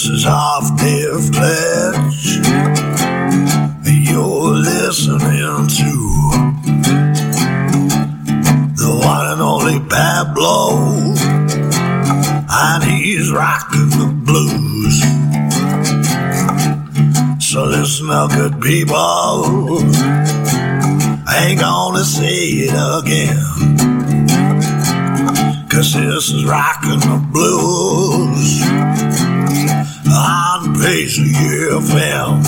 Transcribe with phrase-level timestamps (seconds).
[0.00, 2.38] This is half Dave Pledge.
[3.84, 5.92] You're listening to
[8.80, 10.78] the one and only Pablo,
[12.48, 15.02] and he's rocking the blues.
[17.44, 19.82] So listen up, good people.
[21.30, 23.36] Ain't gonna say it again.
[25.68, 28.89] Cause this is rockin' the blues
[30.82, 32.42] Paisley FM.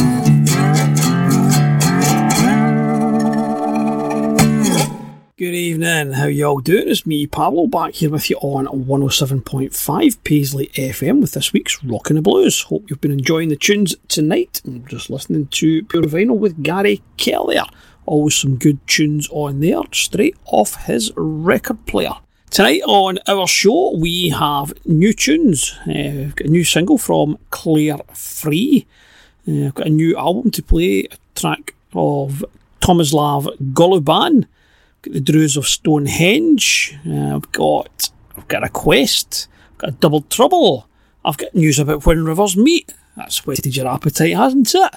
[5.36, 6.88] Good evening, how y'all doing?
[6.88, 12.16] It's me, Pablo, back here with you on 107.5 Paisley FM with this week's Rockin'
[12.16, 12.62] the Blues.
[12.62, 14.62] Hope you've been enjoying the tunes tonight.
[14.66, 17.58] I'm just listening to Pure Vinyl with Gary Kelly.
[18.06, 22.14] Always some good tunes on there, straight off his record player.
[22.52, 25.72] Tonight on our show, we have new tunes.
[25.88, 28.86] Uh, we've got a new single from Clare Free.
[29.48, 32.44] Uh, I've got a new album to play, a track of
[32.82, 34.44] Tomislav Goluban.
[35.00, 36.98] Got the Druids of Stonehenge.
[37.08, 39.48] Uh, I've got I've got a quest.
[39.70, 40.86] I've got a double trouble.
[41.24, 42.92] I've got news about when rivers meet.
[43.16, 44.94] That's whetted your appetite, hasn't it?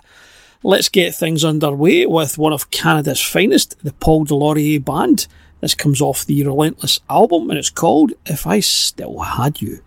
[0.61, 5.27] Let's get things underway with one of Canada's finest, the Paul DesLauriers Band.
[5.61, 9.81] This comes off the Relentless album and it's called If I Still Had You.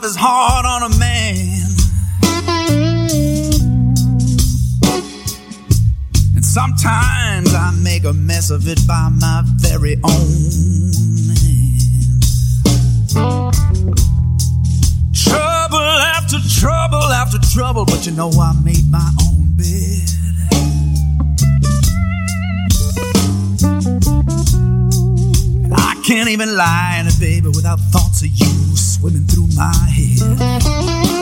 [0.00, 1.66] Life is hard on a man.
[6.36, 10.92] And sometimes I make a mess of it by my very own
[11.36, 12.22] hand.
[15.14, 20.08] Trouble after trouble after trouble, but you know I made my own bed.
[25.72, 28.69] I can't even lie in it, baby, without thoughts of you
[29.00, 31.19] swimming through my head.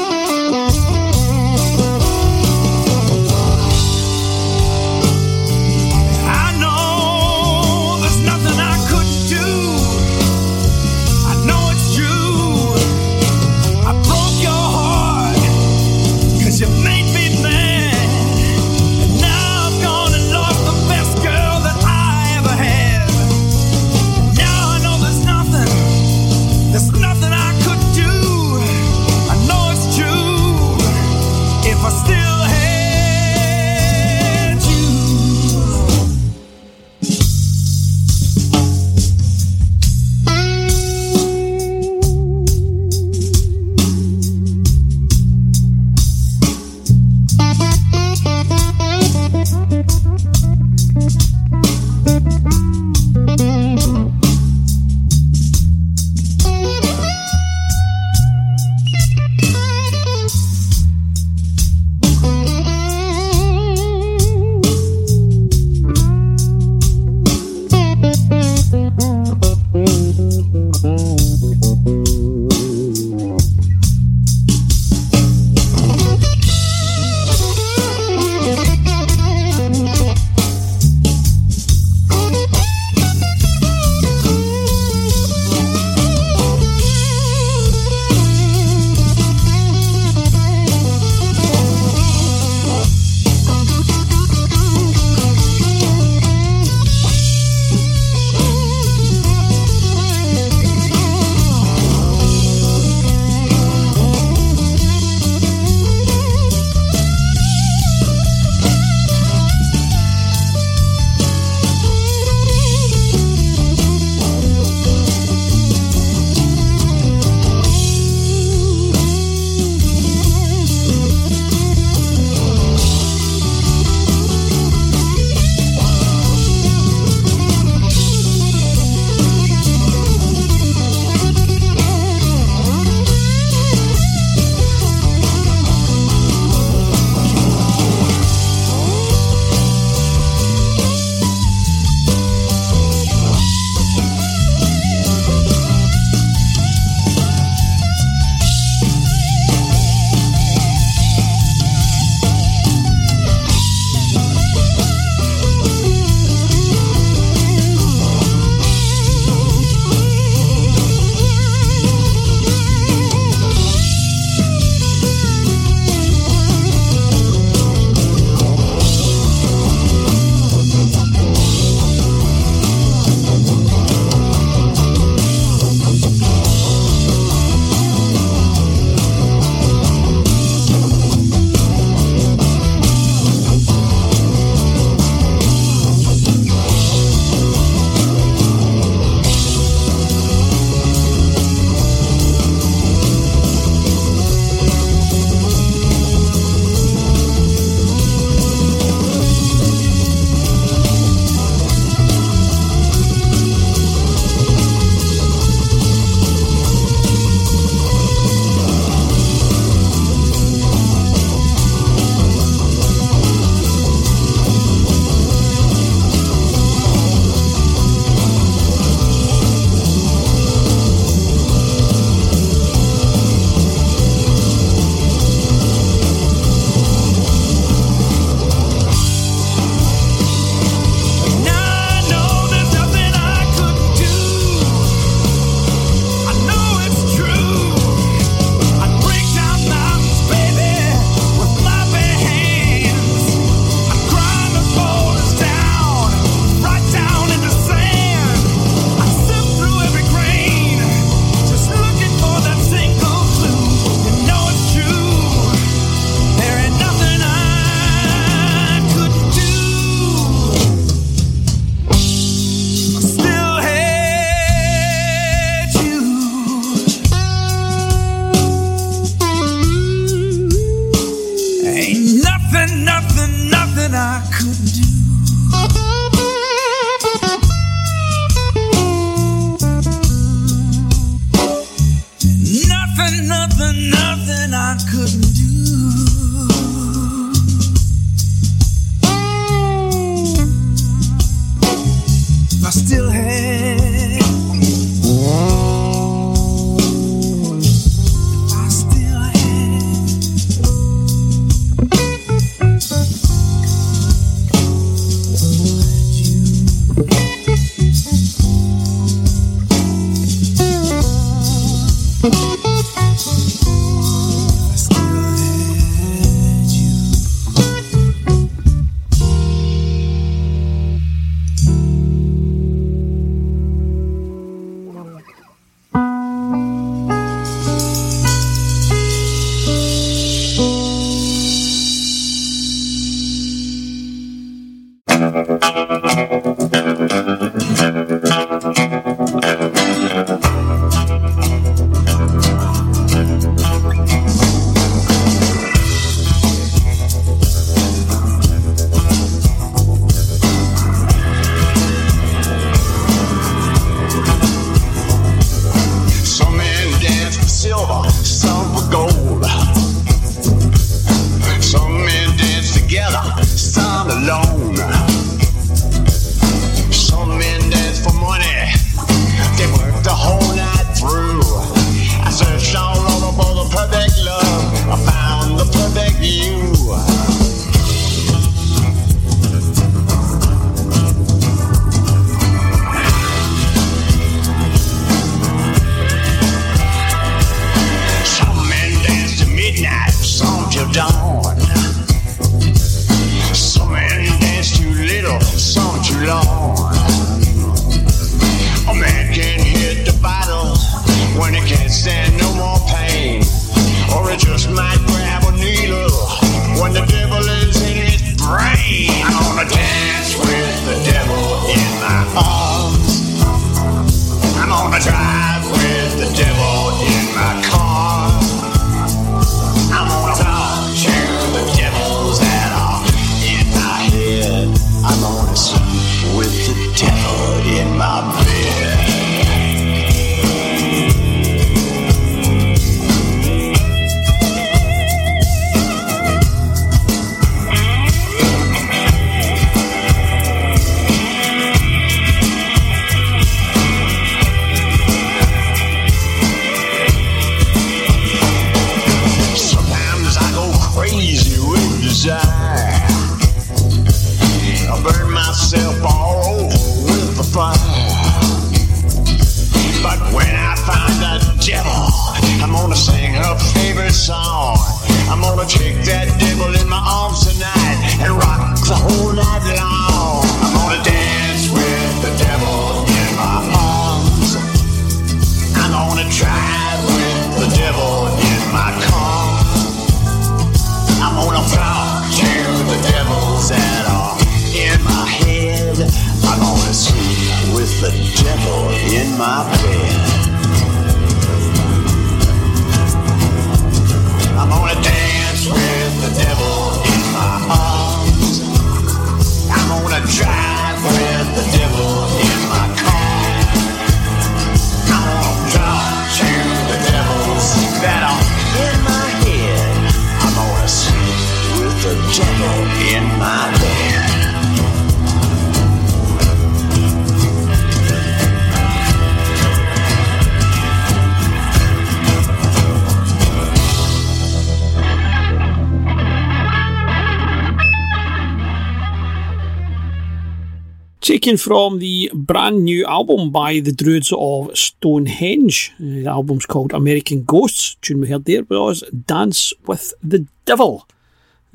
[531.49, 535.95] Taken from the brand new album by the Druids of Stonehenge.
[535.99, 537.95] The album's called American Ghosts.
[537.95, 541.09] The tune we heard there was Dance with the Devil.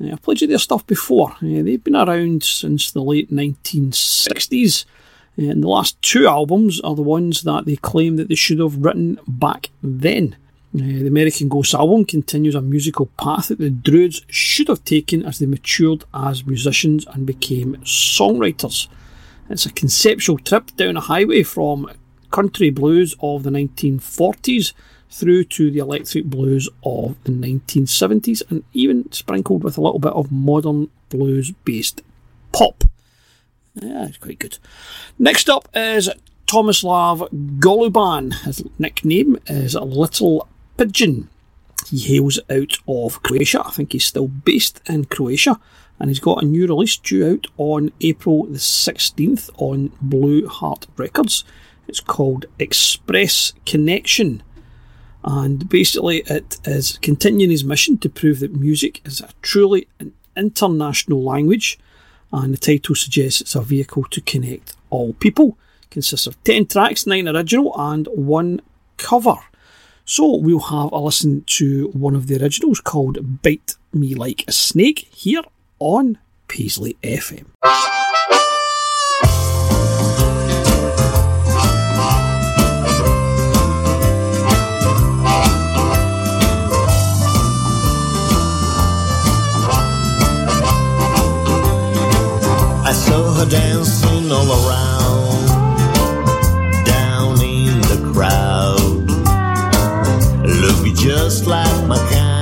[0.00, 1.32] Uh, I've played you their stuff before.
[1.42, 4.84] Uh, they've been around since the late 1960s.
[5.36, 8.60] Uh, and the last two albums are the ones that they claim that they should
[8.60, 10.36] have written back then.
[10.72, 15.40] The American Ghosts album continues a musical path that the Druids should have taken as
[15.40, 18.86] they matured as musicians and became songwriters.
[19.48, 21.90] It's a conceptual trip down a highway from
[22.30, 24.72] country blues of the 1940s
[25.10, 30.12] through to the electric blues of the 1970s and even sprinkled with a little bit
[30.12, 32.02] of modern blues based
[32.52, 32.84] pop.
[33.74, 34.58] Yeah, it's quite good.
[35.18, 36.08] Next up is
[36.46, 37.28] Tomislav
[37.60, 38.34] Goluban.
[38.44, 41.28] His nickname is Little Pigeon.
[41.88, 43.62] He hails out of Croatia.
[43.64, 45.60] I think he's still based in Croatia.
[45.98, 50.86] And he's got a new release due out on April the 16th on Blue Heart
[50.96, 51.44] Records.
[51.86, 54.42] It's called Express Connection.
[55.22, 60.12] And basically, it is continuing his mission to prove that music is a truly an
[60.36, 61.78] international language.
[62.32, 65.56] And the title suggests it's a vehicle to connect all people.
[65.82, 68.60] It consists of 10 tracks, 9 original, and 1
[68.96, 69.36] cover.
[70.04, 74.52] So we'll have a listen to one of the originals called Bite Me Like a
[74.52, 75.42] Snake here
[75.84, 76.16] on
[76.48, 77.44] Paisley FM.
[92.82, 95.46] I saw her dancing all around,
[96.86, 99.04] down in the crowd.
[100.46, 102.34] Looked just like my kind.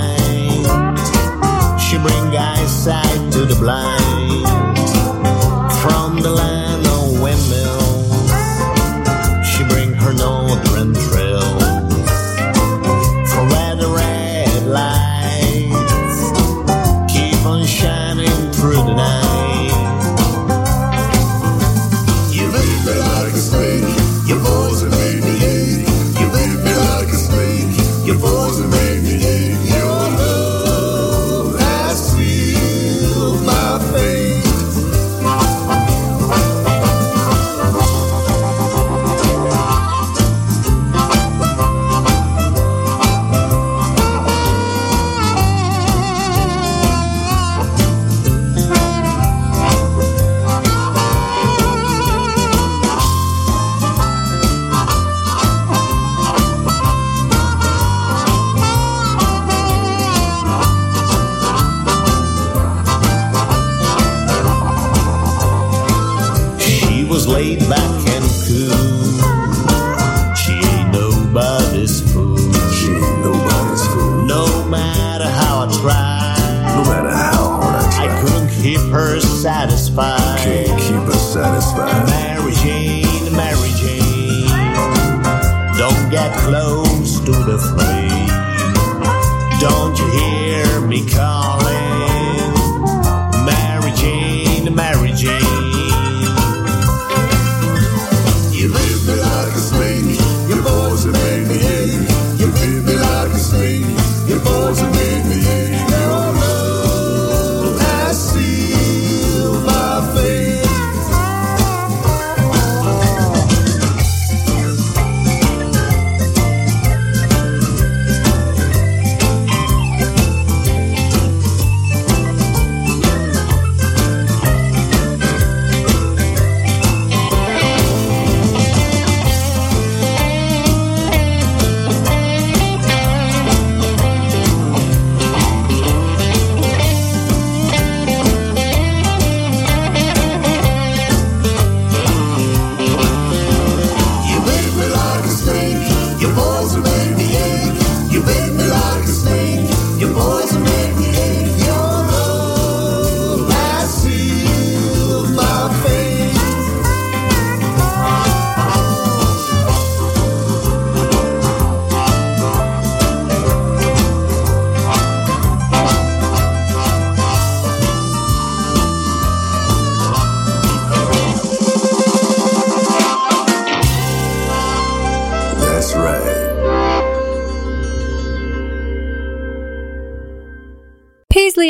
[1.80, 3.21] She bring eyesight
[3.62, 4.01] to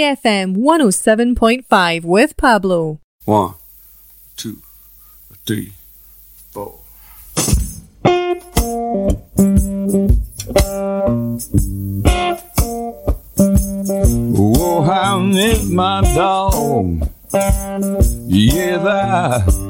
[0.03, 2.99] FM 107.5 with Pablo.
[3.25, 3.55] One,
[4.37, 4.59] two,
[5.47, 5.73] three,
[6.51, 6.81] four.
[14.35, 17.09] Oh, I miss my dog.
[18.29, 19.63] Yes, I.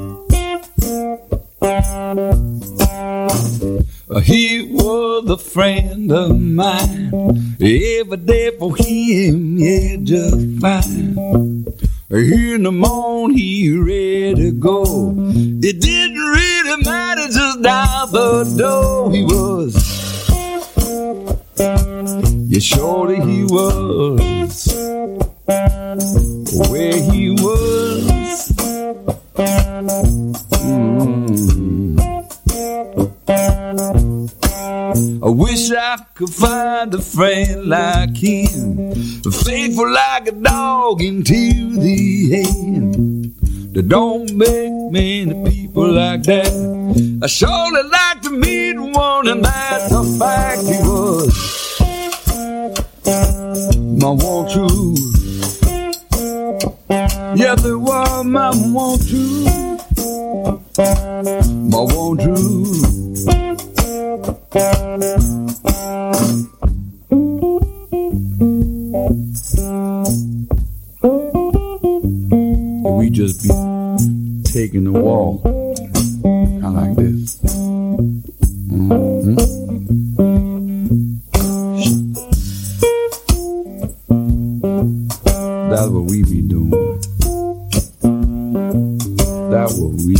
[4.21, 7.11] He was a friend of mine.
[7.59, 11.65] Every day for him, yeah, just fine.
[12.11, 14.83] In the morning, he ready to go.
[14.83, 19.73] It didn't really matter, just down the door he was.
[22.49, 24.67] Yeah, surely he was
[26.69, 28.53] where he was.
[30.63, 31.72] Mm.
[33.75, 42.45] I wish I could find a friend like him, faithful like a dog until the
[42.45, 43.33] end.
[43.73, 46.53] There don't make many people like that.
[47.23, 51.33] I surely like to meet one, and that's a fact he was.
[53.99, 54.95] My one true.
[57.35, 59.45] Yeah, there was my one true.
[61.69, 63.12] My one true.
[64.53, 64.59] We
[73.09, 73.49] just be
[74.43, 77.39] taking a walk, kind of like this.
[78.69, 79.37] Mhm.
[85.71, 86.99] That's what we be doing.
[89.49, 90.15] That's what we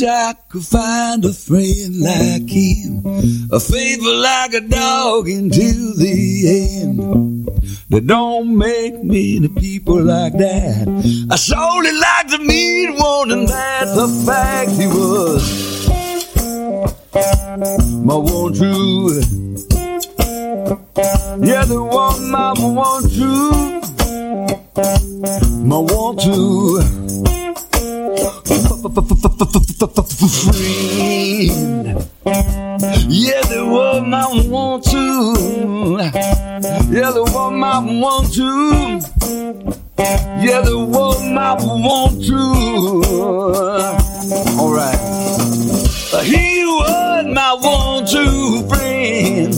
[0.00, 3.02] wish I could find a friend like him,
[3.50, 7.48] a faithful like a dog until the end.
[7.88, 10.88] They don't make many people like that.
[11.30, 15.88] I surely like to meet one, and that's a fact he was
[18.04, 19.20] my one true.
[21.40, 23.80] Yeah, the one my one true.
[25.64, 27.27] My one true.
[28.78, 30.58] Friend.
[33.08, 35.98] Yeah, the one my one true.
[35.98, 37.58] Yeah, the one
[38.00, 39.00] one true.
[39.98, 43.02] Yeah, the one my one true.
[44.60, 44.98] All right.
[46.24, 49.54] He was my one true friend.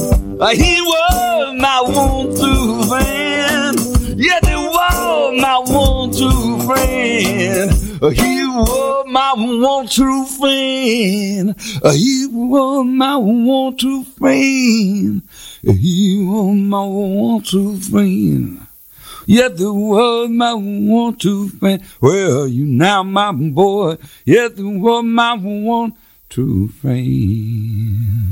[0.57, 3.79] He was my one true friend.
[4.19, 7.70] Yeah, they was my one true friend.
[8.01, 11.55] He was my one true friend.
[11.93, 15.21] He was my one true friend.
[15.61, 18.67] He was my one true friend.
[19.27, 21.83] Yeah, the world my one true friend.
[22.01, 23.99] Well, you now my boy.
[24.25, 25.93] Yeah, the world my one
[26.31, 28.31] true friend.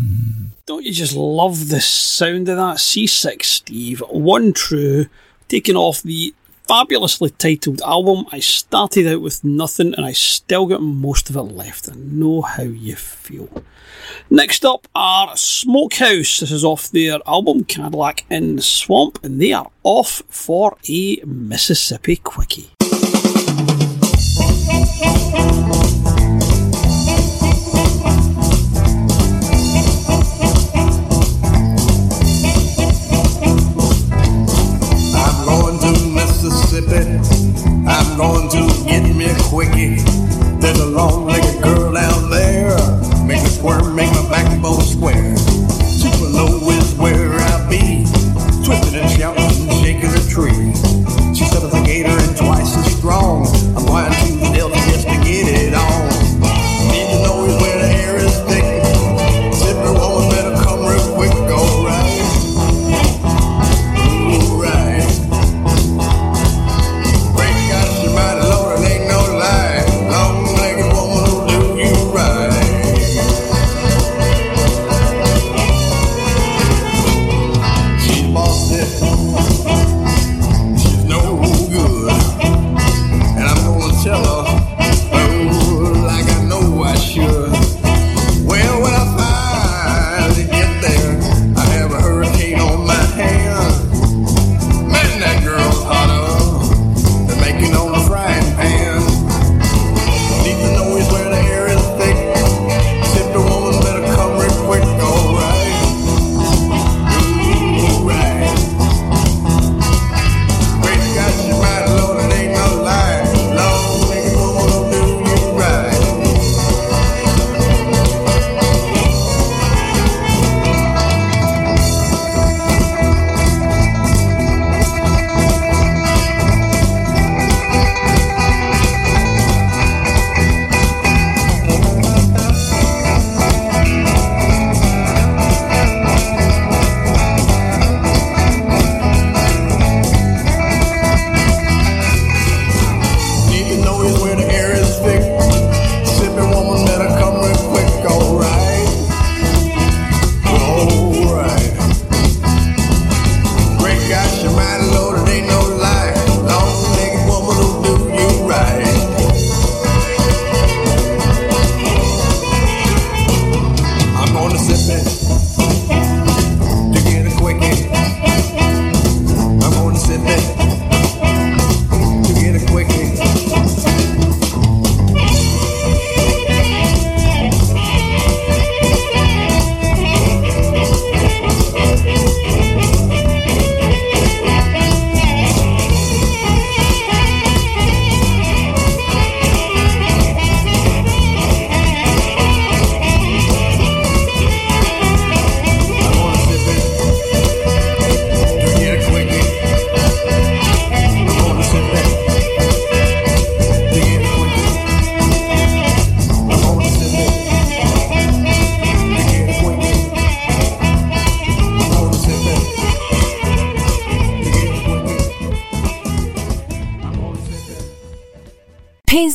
[0.64, 2.80] Don't you just love the sound of that?
[2.80, 5.06] Seasick Steve, One True,
[5.46, 6.34] taking off the
[6.68, 8.26] fabulously titled album.
[8.30, 11.88] I started out with nothing and I still got most of it left.
[11.88, 13.48] I know how you feel.
[14.28, 16.40] Next up are Smokehouse.
[16.40, 21.16] This is off their album Cadillac in the Swamp, and they are off for a
[21.24, 22.70] Mississippi Quickie.
[39.58, 39.96] Quickie.
[40.60, 42.76] There's a long-legged girl out there.
[43.26, 45.47] Make me squirm, make my backbone square.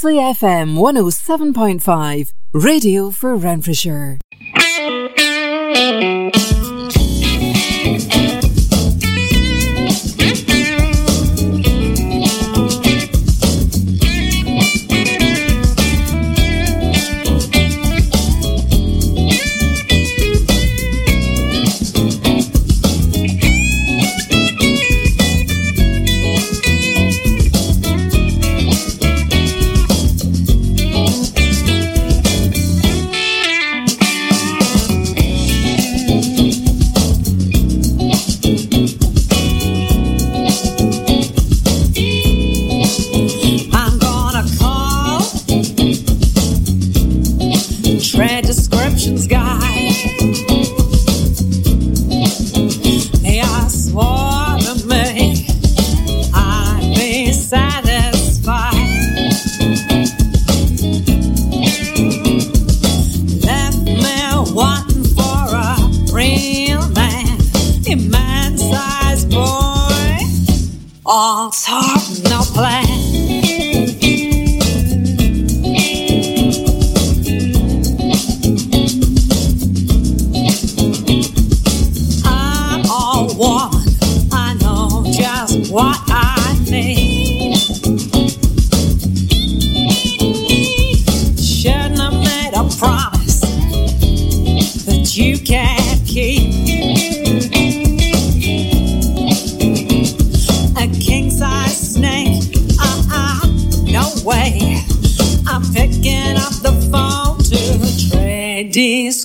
[0.03, 4.19] Paisley FM 107.5, radio for Renfrewshire.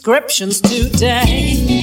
[0.08, 1.77] Descriptions today.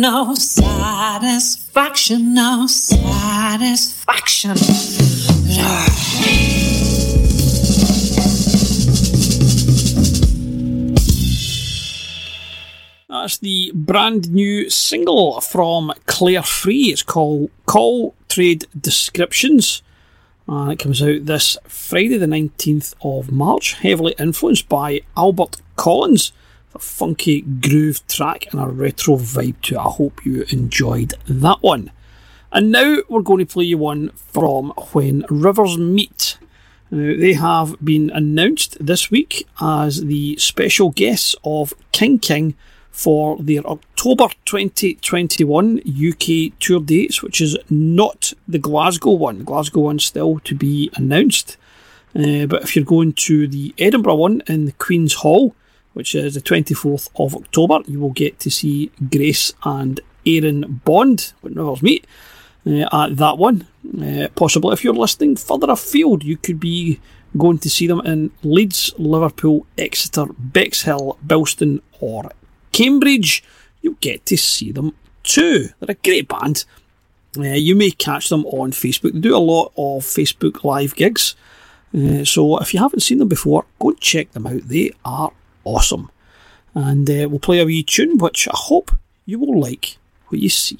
[0.00, 4.54] No satisfaction, no satisfaction.
[13.10, 16.84] That's the brand new single from Clare Free.
[16.84, 19.82] It's called Call Trade Descriptions.
[20.48, 26.32] And it comes out this Friday, the 19th of March, heavily influenced by Albert Collins.
[26.74, 29.78] A funky groove track and a retro vibe to it.
[29.78, 31.90] I hope you enjoyed that one.
[32.52, 36.38] And now we're going to play you one from When Rivers Meet.
[36.90, 42.54] Now, they have been announced this week as the special guests of King King
[42.90, 49.38] for their October 2021 UK tour dates, which is not the Glasgow one.
[49.38, 51.56] The Glasgow one still to be announced.
[52.14, 55.54] Uh, but if you're going to the Edinburgh one in the Queen's Hall,
[56.00, 61.34] which is the 24th of October, you will get to see Grace and Aaron Bond,
[61.42, 62.06] when Rivers meet,
[62.66, 63.66] uh, at that one.
[64.02, 66.98] Uh, possibly, if you're listening further afield, you could be
[67.36, 72.30] going to see them in Leeds, Liverpool, Exeter, Bexhill, Bilston, or
[72.72, 73.44] Cambridge.
[73.82, 75.68] You'll get to see them too.
[75.80, 76.64] They're a great band.
[77.36, 79.12] Uh, you may catch them on Facebook.
[79.12, 81.34] They do a lot of Facebook live gigs.
[81.94, 84.62] Uh, so if you haven't seen them before, go and check them out.
[84.66, 85.32] They are
[85.64, 86.10] awesome.
[86.74, 88.92] and uh, we'll play a wee tune which I hope
[89.26, 90.78] you will like what you see.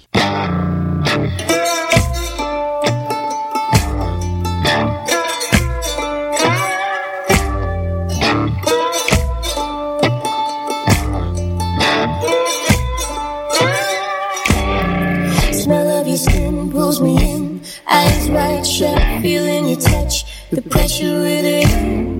[18.80, 22.19] Shut, feeling your touch, the pressure within.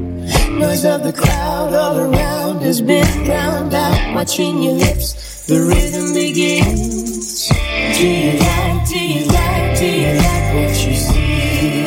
[0.60, 4.14] Noise of the crowd all around has been drowned out.
[4.14, 7.48] Watching your lips, the rhythm begins.
[7.48, 11.86] Do you like, do you like, do you like what you see?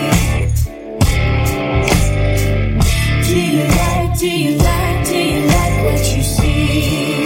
[3.28, 7.26] Do you like, do you like, do you like what you see?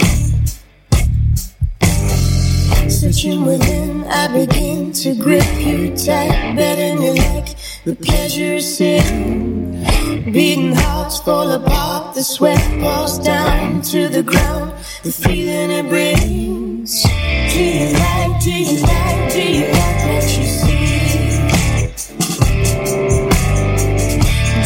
[2.90, 9.77] Searching within, I begin to grip you tight, better than like the pleasure of sin.
[10.08, 17.02] Beating hearts fall apart, the sweat pours down to the ground, the feeling it brings.
[17.02, 21.38] Do you like, do you like, do you like what you see?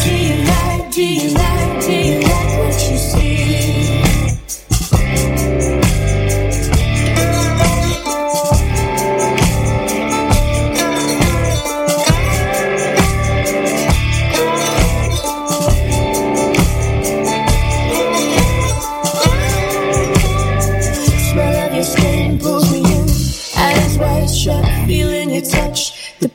[0.03, 1.32] Do you like, do you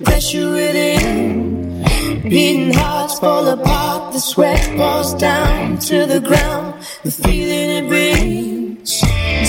[0.04, 1.82] pressure within.
[2.22, 9.00] Beating hearts fall apart, the sweat pours down to the ground, the feeling it brings.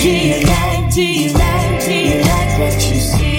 [0.02, 3.29] Do you like, do you like, do you like what you see?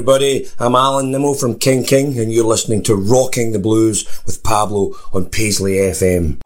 [0.00, 4.42] Everybody, I'm Alan Nimmo from King King and you're listening to Rocking the Blues with
[4.42, 6.40] Pablo on Paisley FM.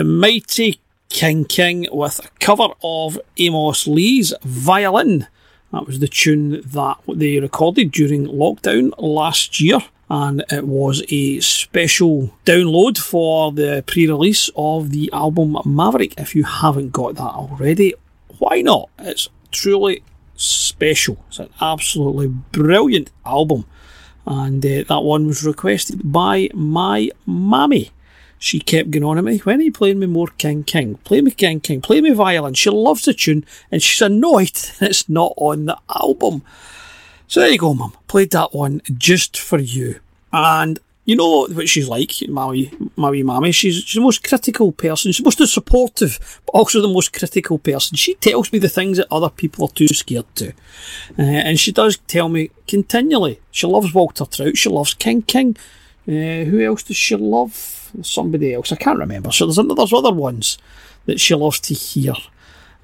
[0.00, 0.80] The Mighty
[1.10, 5.26] King King with a cover of Amos Lee's Violin.
[5.72, 11.40] That was the tune that they recorded during lockdown last year, and it was a
[11.40, 16.18] special download for the pre release of the album Maverick.
[16.18, 17.92] If you haven't got that already,
[18.38, 18.88] why not?
[19.00, 20.02] It's truly
[20.34, 21.22] special.
[21.28, 23.66] It's an absolutely brilliant album,
[24.26, 27.90] and uh, that one was requested by my mammy
[28.40, 29.36] she kept going on at me.
[29.38, 30.96] When are you playing me more King King?
[31.04, 31.82] Play me King King.
[31.82, 32.54] Play me violin.
[32.54, 36.42] She loves the tune and she's annoyed it's not on the album.
[37.28, 37.92] So there you go, Mum.
[38.08, 40.00] Played that one just for you.
[40.32, 43.52] And you know what she's like, Maui, Maui Mammy.
[43.52, 45.12] She's, she's the most critical person.
[45.12, 47.96] She's the most supportive, but also the most critical person.
[47.98, 50.48] She tells me the things that other people are too scared to.
[51.18, 53.38] Uh, and she does tell me continually.
[53.50, 54.56] She loves Walter Trout.
[54.56, 55.58] She loves King King.
[56.08, 57.79] Uh, who else does she love?
[58.02, 58.72] Somebody else.
[58.72, 59.32] I can't remember.
[59.32, 60.58] So there's, there's other ones
[61.06, 62.14] that she loves to hear.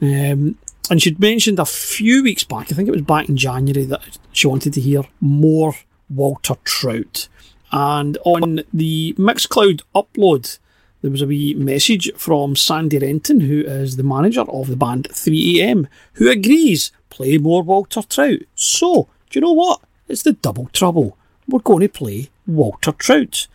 [0.00, 0.58] Um,
[0.90, 4.18] and she'd mentioned a few weeks back, I think it was back in January, that
[4.32, 5.74] she wanted to hear more
[6.08, 7.28] Walter Trout.
[7.72, 10.58] And on the Mixcloud upload,
[11.02, 15.08] there was a wee message from Sandy Renton, who is the manager of the band
[15.10, 18.40] 3am, who agrees play more Walter Trout.
[18.54, 19.80] So, do you know what?
[20.08, 21.16] It's the double trouble.
[21.48, 23.48] We're going to play Walter Trout.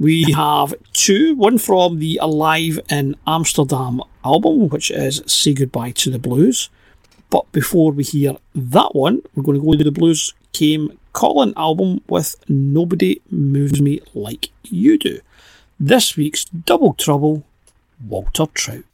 [0.00, 6.10] We have two, one from the Alive in Amsterdam album, which is Say Goodbye to
[6.10, 6.70] the Blues.
[7.30, 11.52] But before we hear that one, we're going to go to the Blues Came Callin'
[11.56, 15.18] album with Nobody Moves Me Like You Do.
[15.80, 17.44] This week's Double Trouble,
[18.06, 18.84] Walter Trout.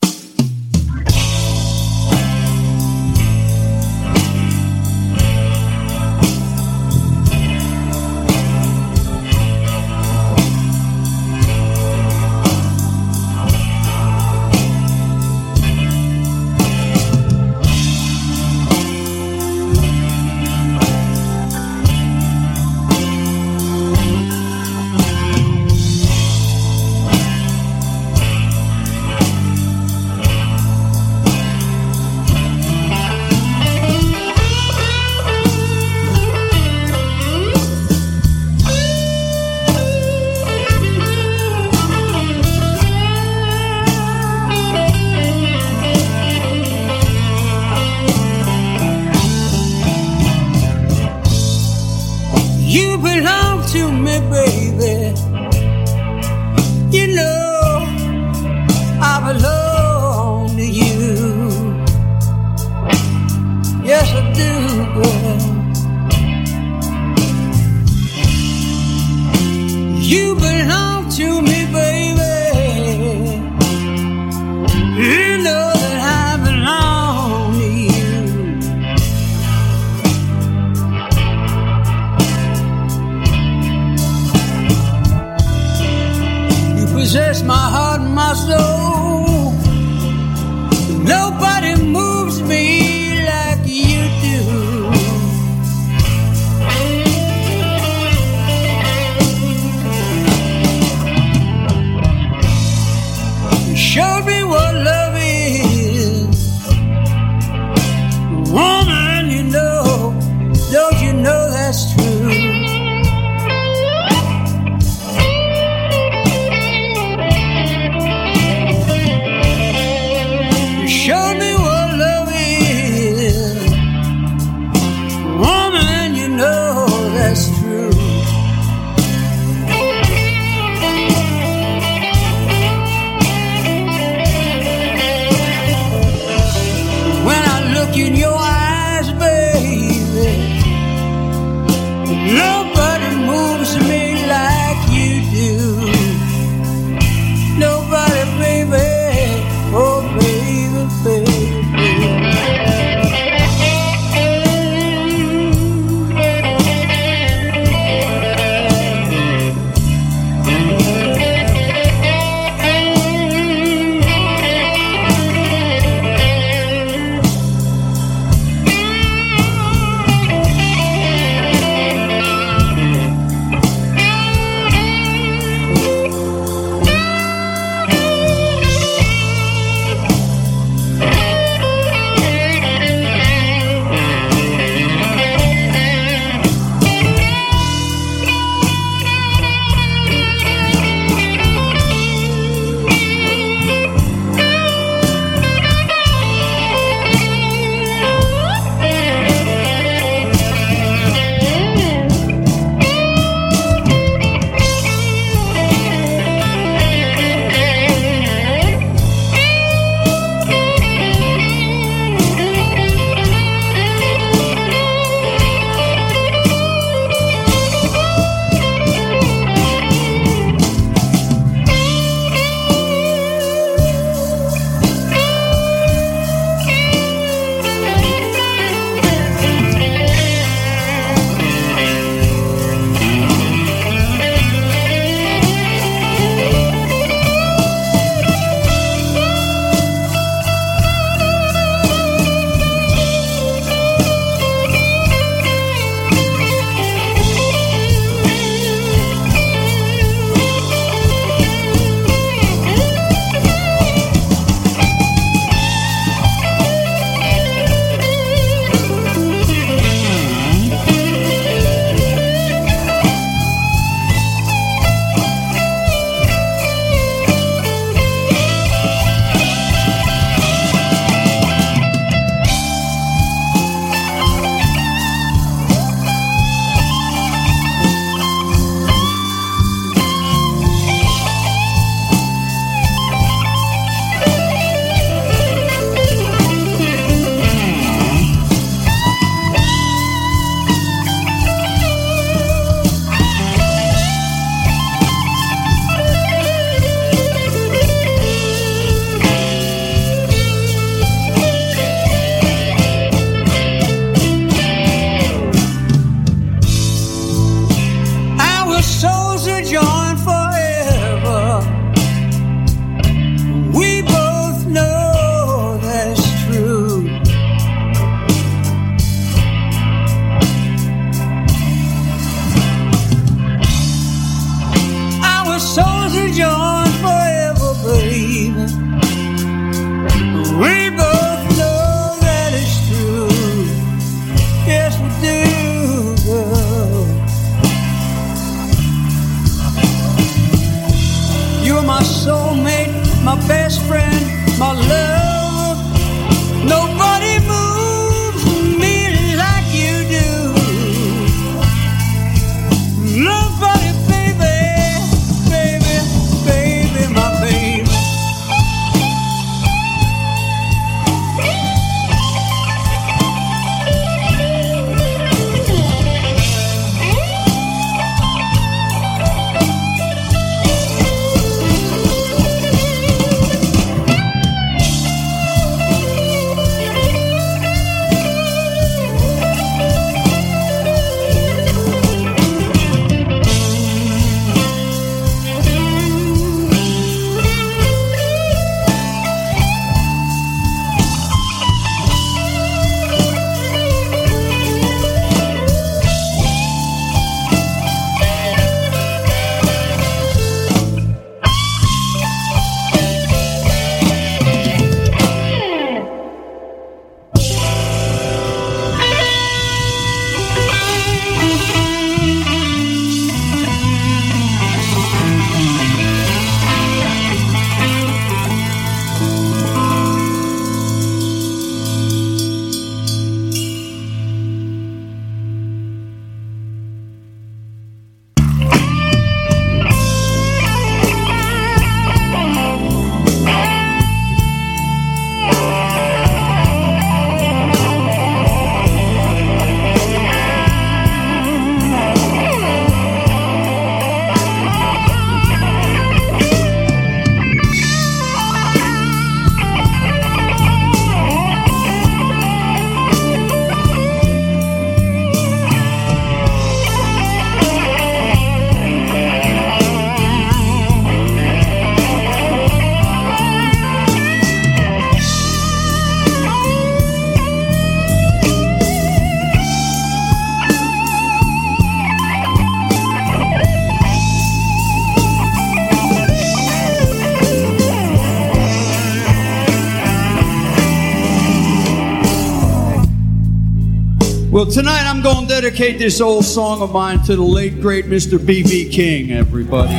[485.75, 488.39] Dedicate this old song of mine to the late, great Mr.
[488.39, 488.91] B.B.
[488.91, 489.93] King, everybody.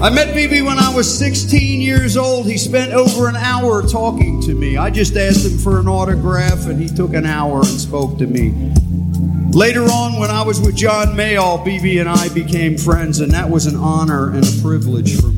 [0.00, 2.46] I met BB when I was 16 years old.
[2.46, 4.78] He spent over an hour talking to me.
[4.78, 8.26] I just asked him for an autograph, and he took an hour and spoke to
[8.26, 8.72] me.
[9.50, 13.50] Later on, when I was with John Mayall, BB and I became friends, and that
[13.50, 15.29] was an honor and a privilege for.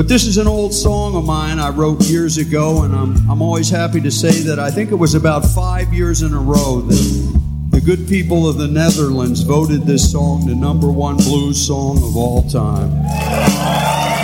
[0.00, 3.42] But this is an old song of mine I wrote years ago, and I'm, I'm
[3.42, 6.80] always happy to say that I think it was about five years in a row
[6.80, 11.98] that the good people of the Netherlands voted this song the number one blues song
[11.98, 12.90] of all time.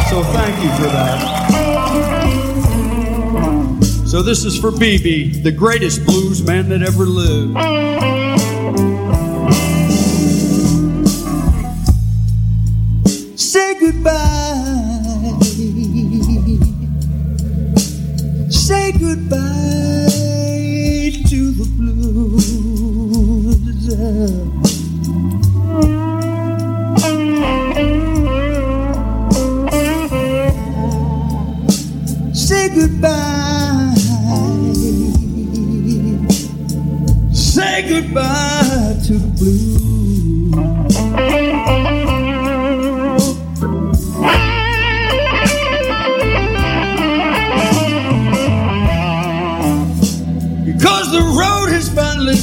[0.08, 1.20] So thank you for that.
[4.06, 7.52] So this is for BB, the greatest blues man that ever lived.
[13.38, 14.75] Say goodbye.
[18.98, 20.10] Goodbye
[21.28, 22.55] to the blues.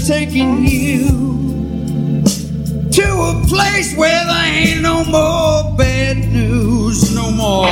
[0.08, 1.08] Taken you
[2.92, 7.68] to a place where there ain't no more bad news, no more.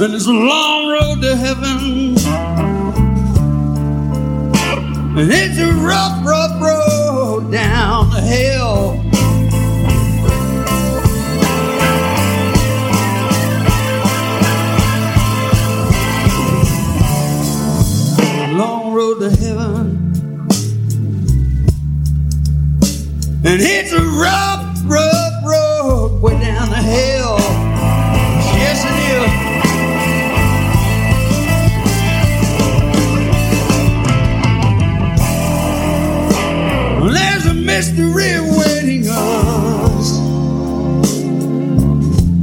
[0.00, 2.16] And it's a long road to heaven.
[5.18, 6.41] And it's a rough road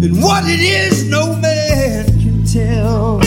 [0.01, 3.17] And what it is, no man can tell.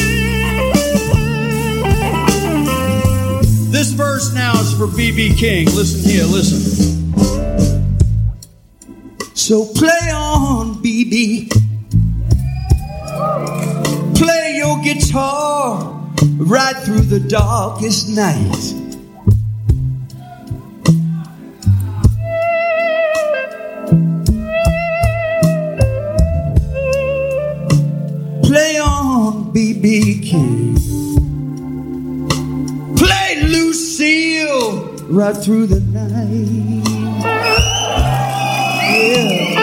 [3.71, 5.67] This verse now is for BB King.
[5.67, 7.13] Listen here, listen.
[9.35, 11.51] So play on, BB.
[14.17, 15.93] Play your guitar
[16.39, 18.82] right through the darkest night.
[29.63, 30.75] On, BB King.
[32.97, 36.83] Play Lucille right through the night.
[38.93, 39.59] Yeah.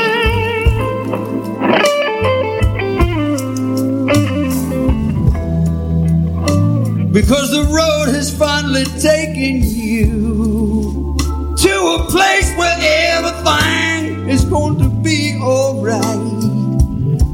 [7.11, 11.17] Because the road has finally taken you
[11.57, 16.39] to a place where everything is going to be alright.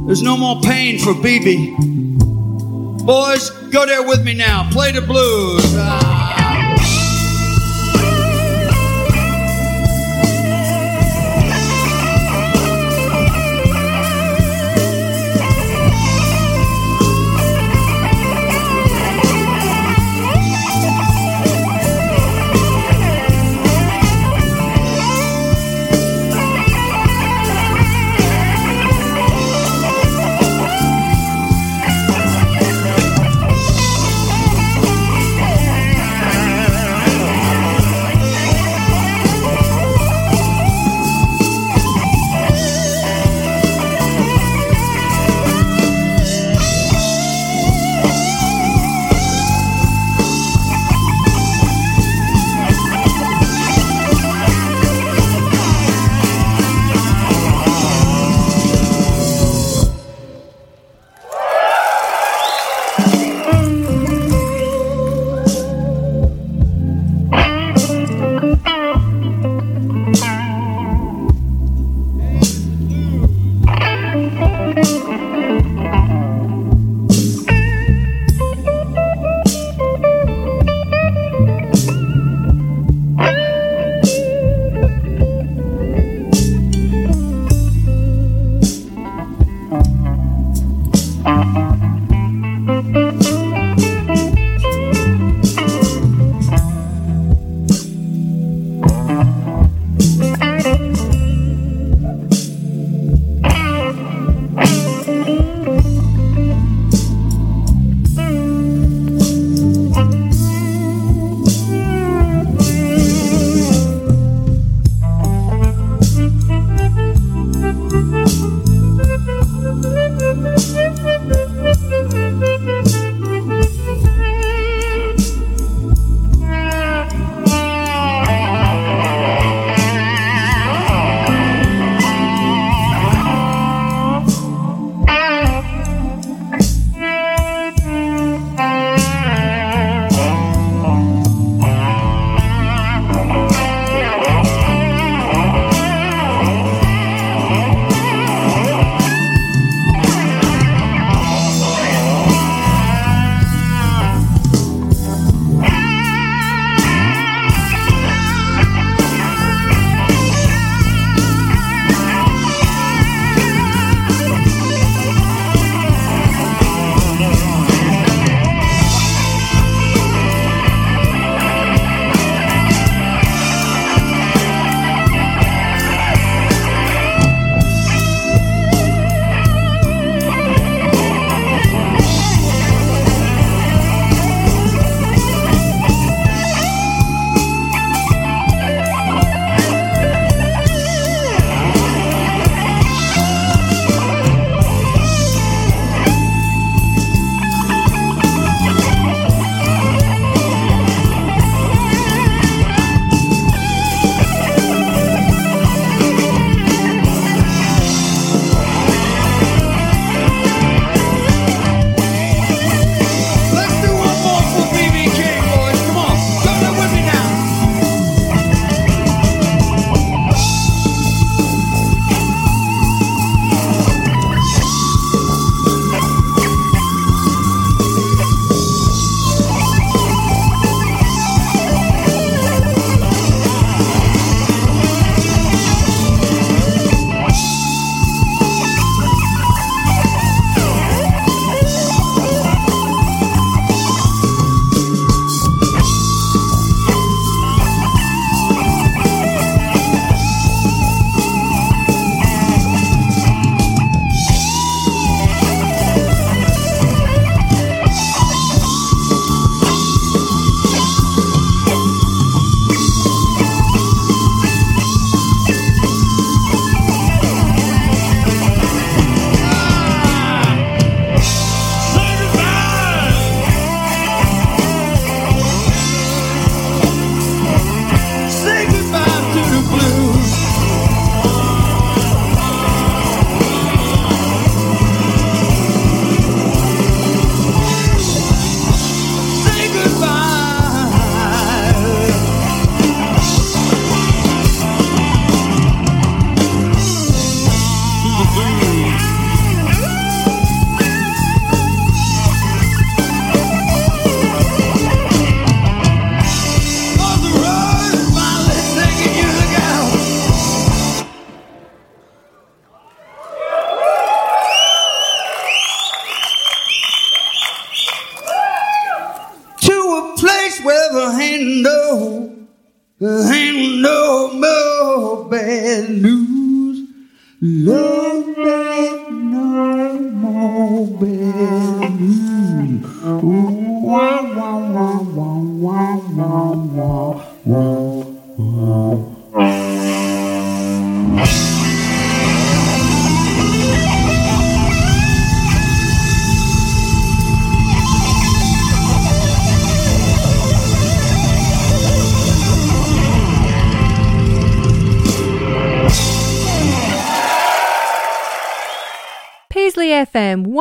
[0.08, 1.95] There's no more pain for BB.
[3.06, 4.68] Boys, go there with me now.
[4.72, 5.62] Play the blues.
[5.78, 6.05] Ah.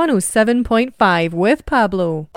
[0.04, 2.28] 107.5 with Pablo.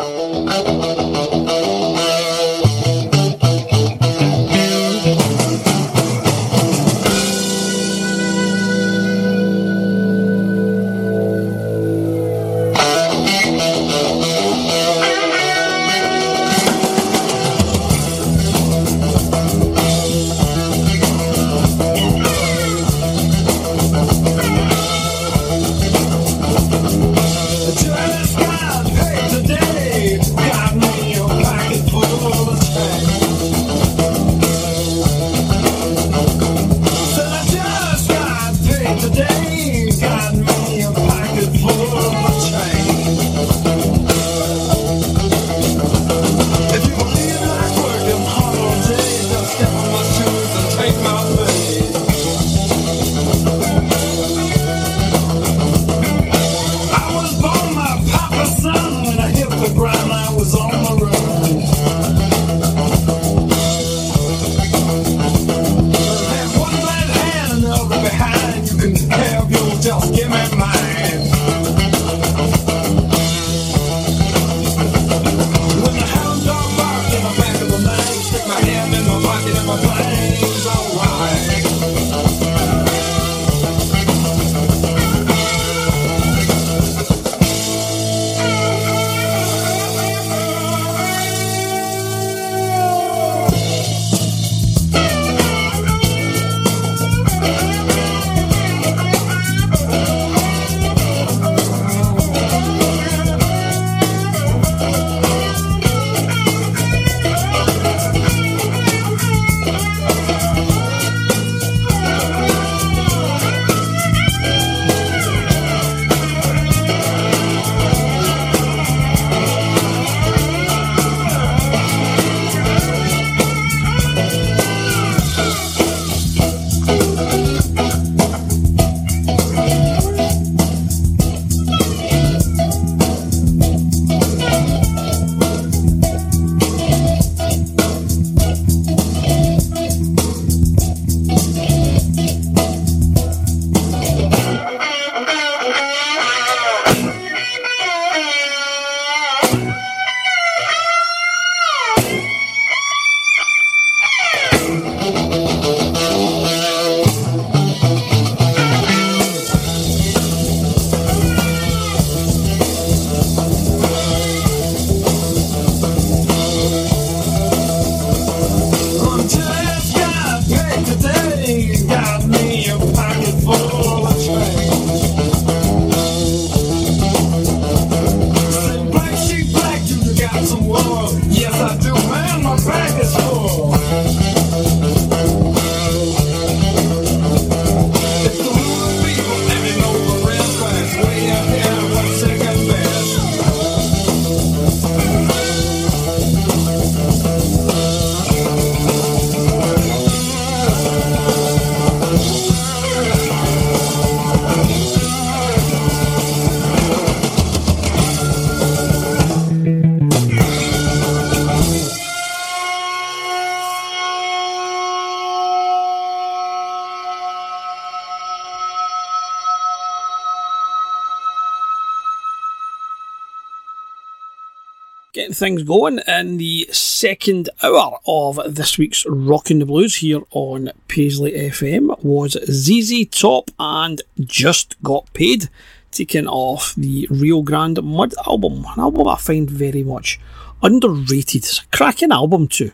[225.14, 230.72] Getting things going in the second hour of this week's Rockin' the Blues here on
[230.88, 235.49] Paisley FM was ZZ Top and Just Got Paid,
[235.91, 240.20] taken off the Rio Grande Mud album, an album I find very much
[240.62, 241.43] underrated.
[241.43, 242.72] It's a cracking album too.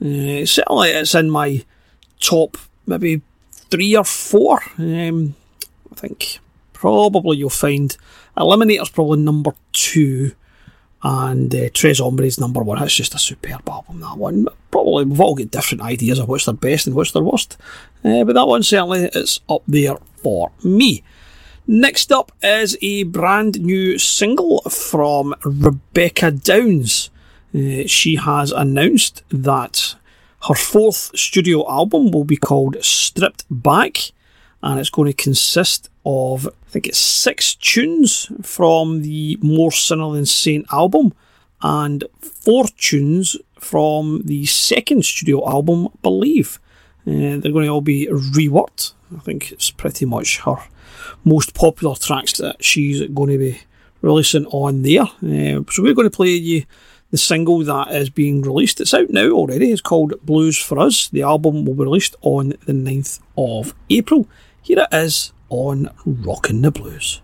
[0.00, 1.64] Uh, certainly it's in my
[2.20, 2.56] top
[2.86, 3.22] maybe
[3.52, 4.60] three or four.
[4.78, 5.36] Um,
[5.92, 6.40] I think
[6.72, 7.96] probably you'll find
[8.36, 10.32] Eliminator's probably number two
[11.02, 12.78] and uh, Tres Hombres number one.
[12.78, 14.48] That's just a superb album, that one.
[14.70, 17.56] Probably we've all got different ideas of what's their best and what's their worst,
[18.04, 21.02] uh, but that one certainly is up there for me.
[21.66, 27.10] Next up is a brand new single from Rebecca Downes.
[27.54, 29.94] Uh, she has announced that
[30.48, 34.12] her fourth studio album will be called Stripped Back,
[34.62, 40.12] and it's going to consist of, I think it's six tunes from the More Sinner
[40.12, 41.12] Than Saint album,
[41.62, 46.60] and four tunes from the second studio album, Believe.
[47.06, 48.92] Uh, they're going to all be reworked.
[49.16, 50.56] I think it's pretty much her
[51.24, 53.60] most popular tracks that she's going to be
[54.02, 55.02] releasing on there.
[55.02, 56.64] Uh, so we're going to play you
[57.10, 58.80] the single that is being released.
[58.80, 59.72] It's out now already.
[59.72, 61.08] It's called Blues for Us.
[61.08, 64.28] The album will be released on the 9th of April.
[64.68, 67.22] Here it is on Rockin' the Blues.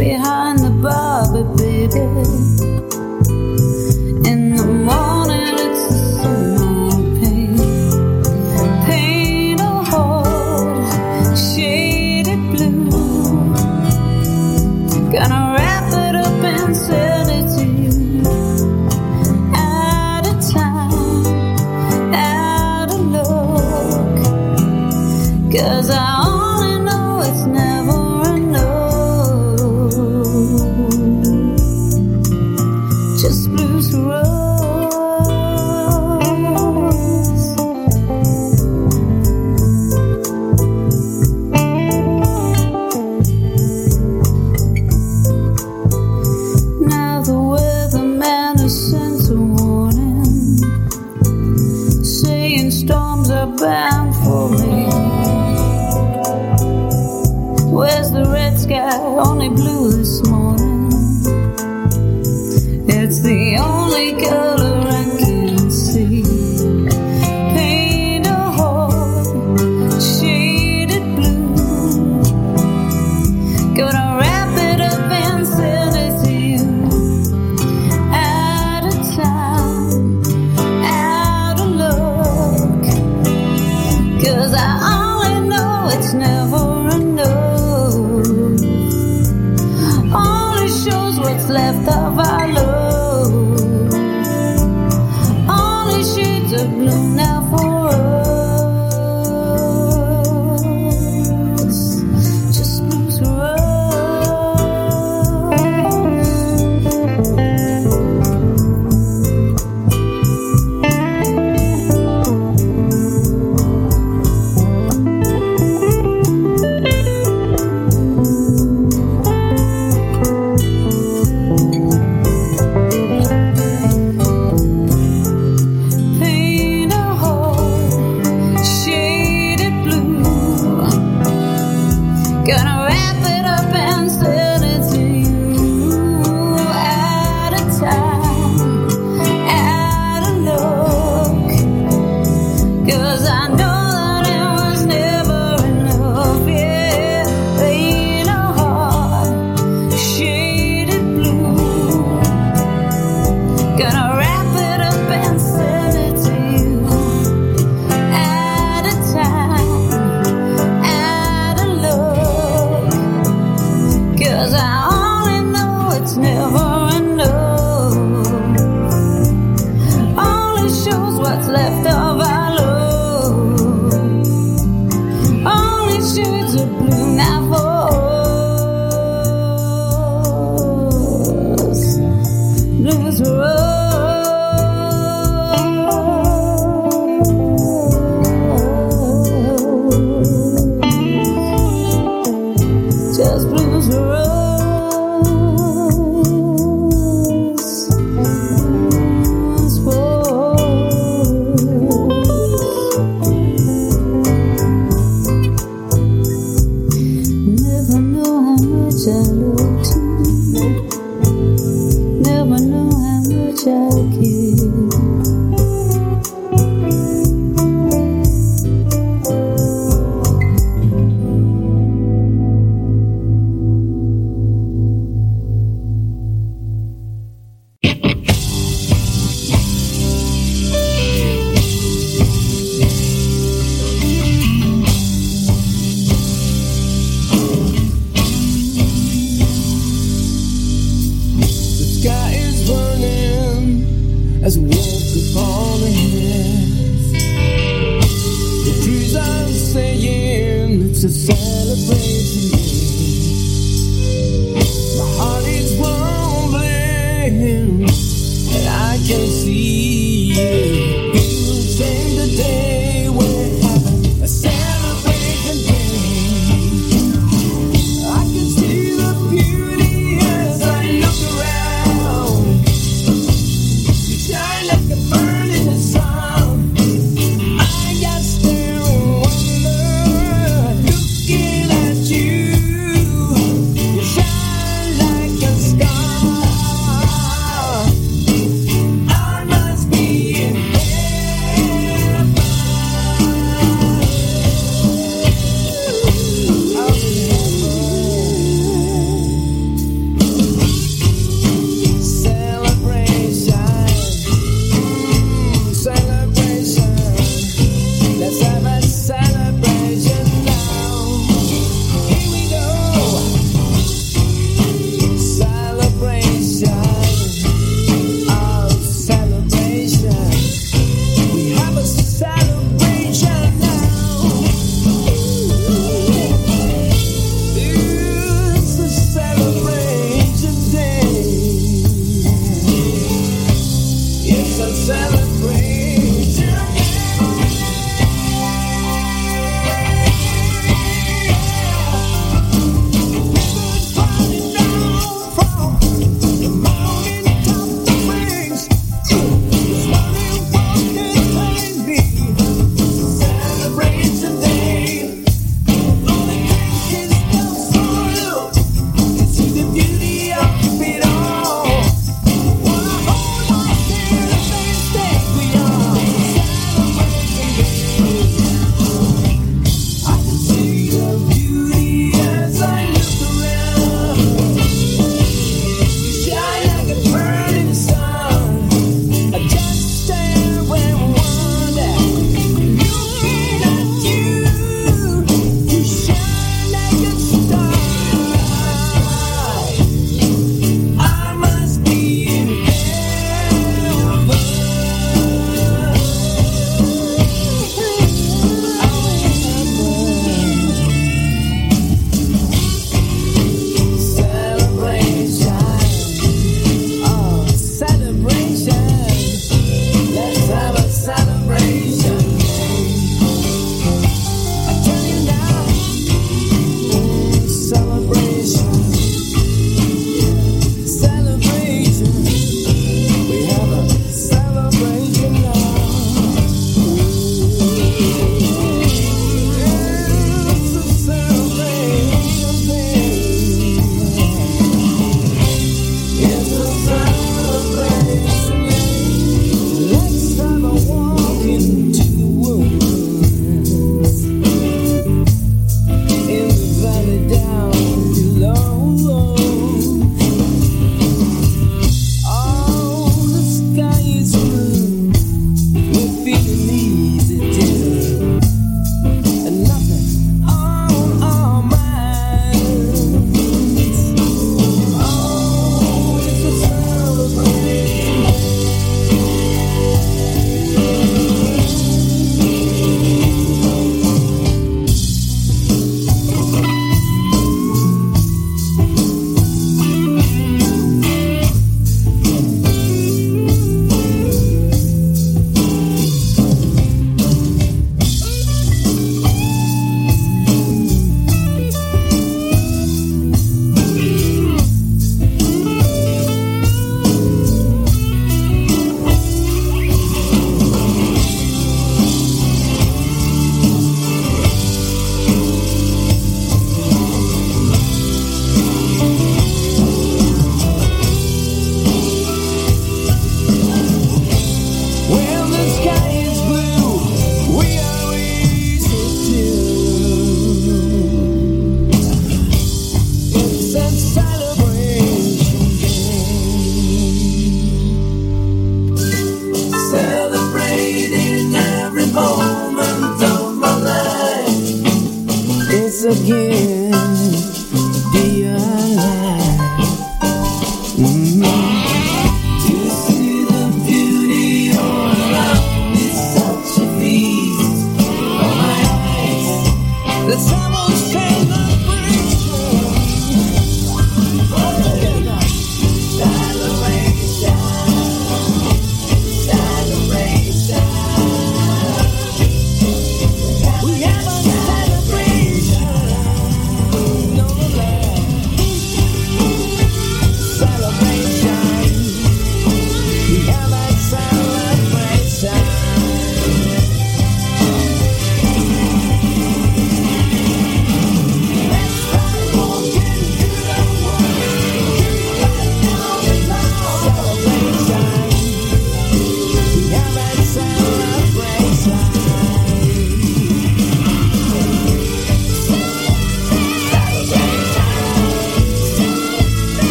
[0.00, 0.49] Behind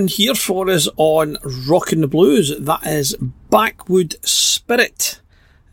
[0.00, 1.36] one here for us on
[1.68, 2.54] Rockin' the Blues.
[2.58, 3.14] That is
[3.50, 5.20] Backwood Spirit.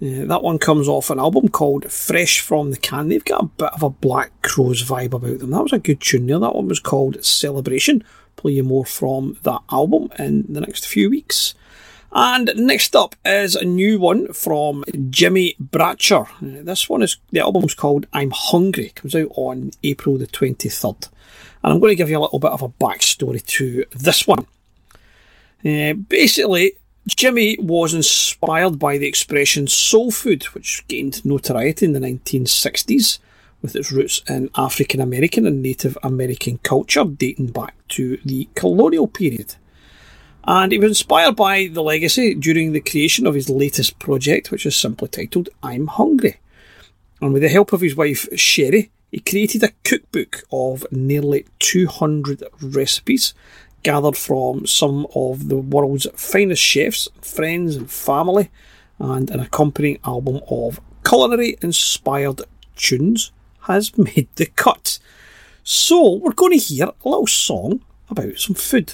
[0.02, 3.08] Uh, that one comes off an album called Fresh from the Can.
[3.08, 5.52] They've got a bit of a Black Crowes vibe about them.
[5.52, 6.40] That was a good tune there.
[6.40, 8.04] That one was called Celebration.
[8.36, 11.54] Play you more from that album in the next few weeks.
[12.12, 16.28] And next up is a new one from Jimmy Bratcher.
[16.28, 18.90] Uh, This one is the album's called I'm Hungry.
[18.94, 21.08] Comes out on April the 23rd.
[21.64, 24.46] And I'm going to give you a little bit of a backstory to this one.
[25.66, 26.74] Uh, basically,
[27.08, 33.20] Jimmy was inspired by the expression soul food, which gained notoriety in the 1960s
[33.62, 39.08] with its roots in African American and Native American culture dating back to the colonial
[39.08, 39.56] period.
[40.44, 44.66] And he was inspired by the legacy during the creation of his latest project, which
[44.66, 46.40] is simply titled I'm Hungry.
[47.22, 52.44] And with the help of his wife Sherry, he created a cookbook of nearly 200
[52.62, 53.34] recipes
[53.84, 58.50] gathered from some of the world's finest chefs, friends, and family,
[59.00, 62.42] and an accompanying album of culinary inspired
[62.76, 63.32] tunes
[63.62, 65.00] has made the cut.
[65.64, 68.94] So, we're going to hear a little song about some food.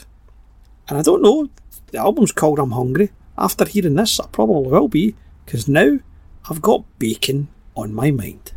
[0.88, 1.49] And I don't know,
[1.88, 3.10] the album's called I'm Hungry.
[3.38, 5.15] After hearing this, I probably will be,
[5.45, 5.99] because now
[6.49, 8.53] I've got bacon on my mind.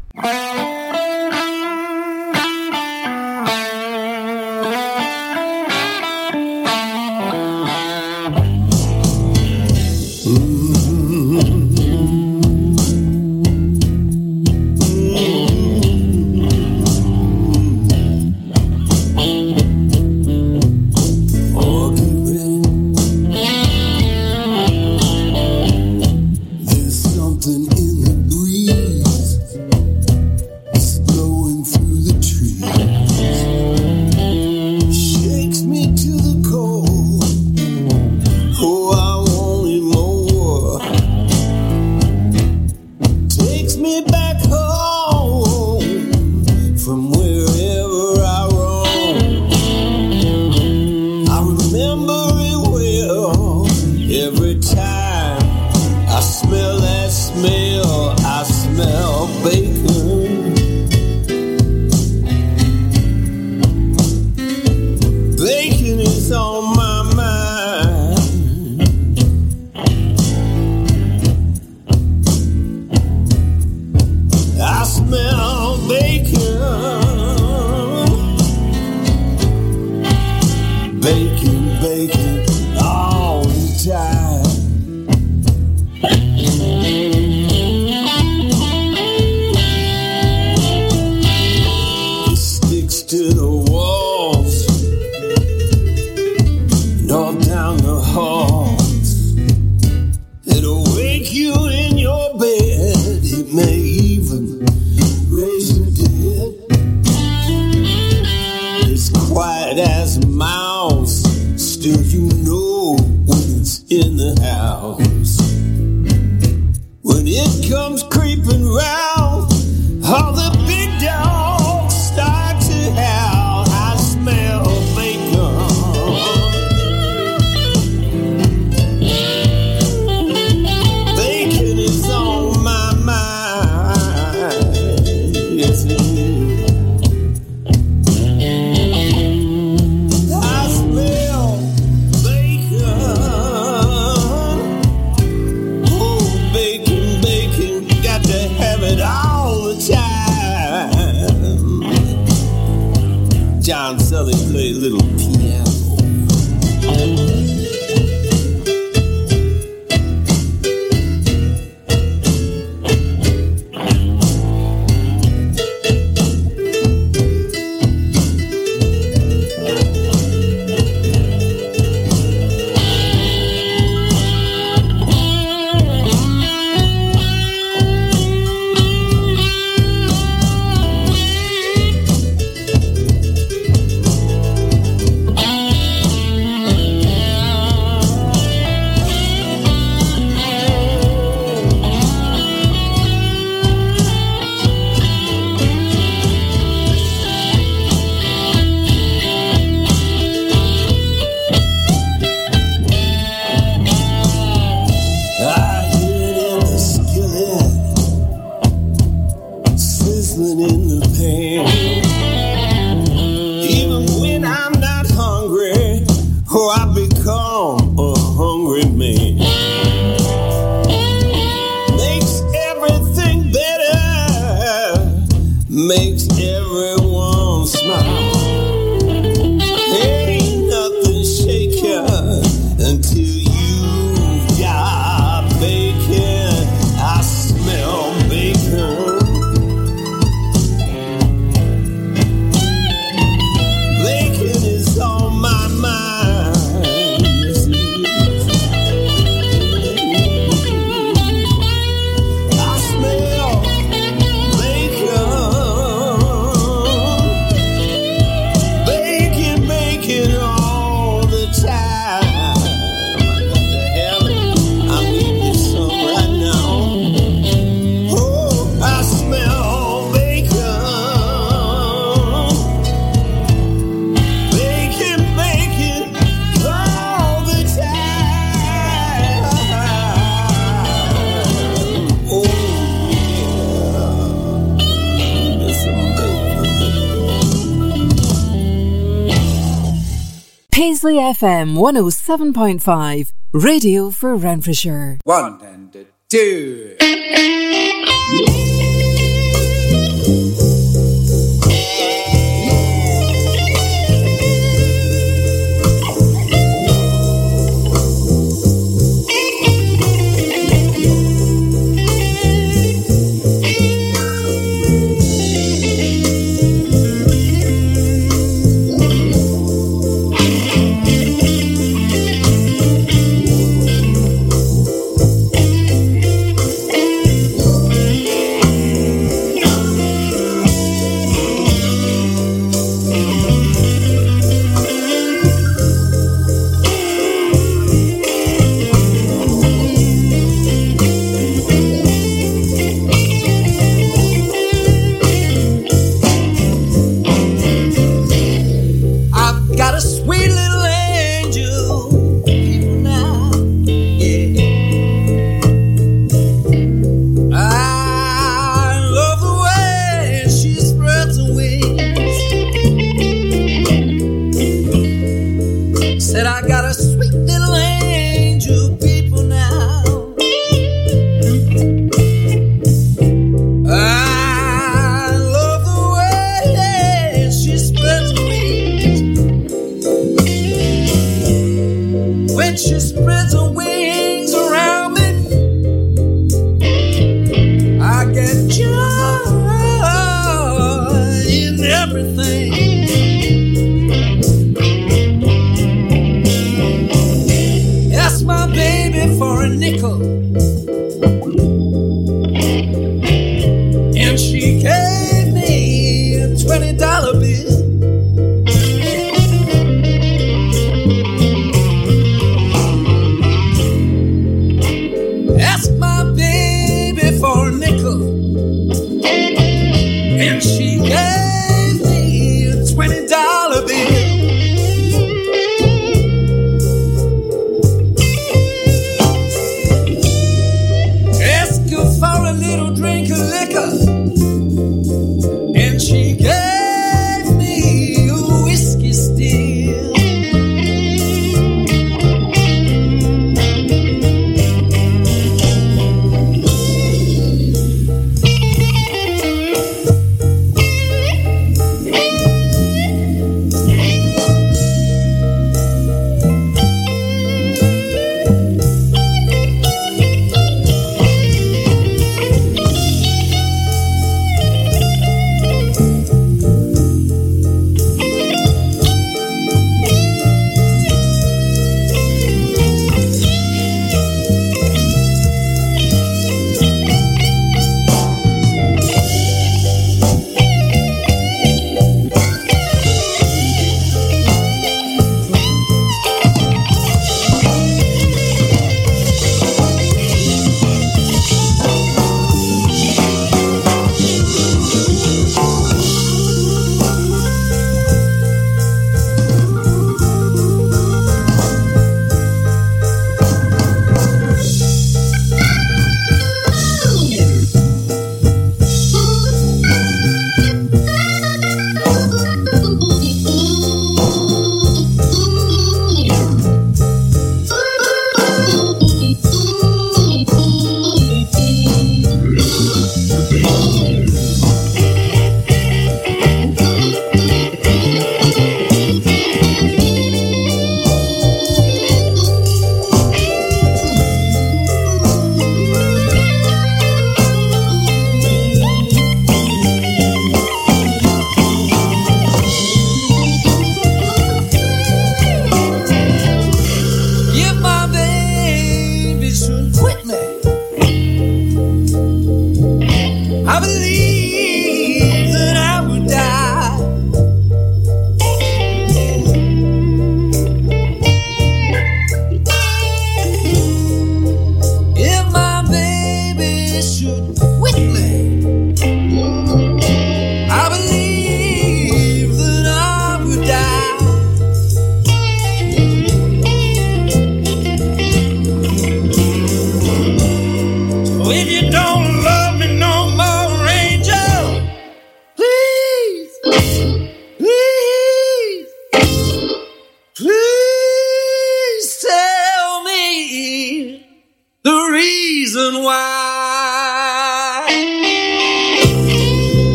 [291.76, 295.18] 107.5, radio for Renfrewshire.
[295.24, 296.85] One and two.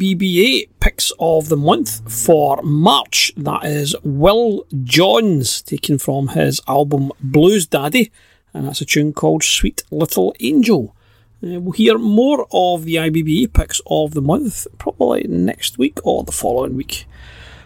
[0.00, 3.32] IBBA picks of the month for March.
[3.36, 8.10] That is Will Johns, taken from his album Blues Daddy,
[8.54, 10.96] and that's a tune called Sweet Little Angel.
[11.44, 16.24] Uh, we'll hear more of the IBBA picks of the month probably next week or
[16.24, 17.04] the following week.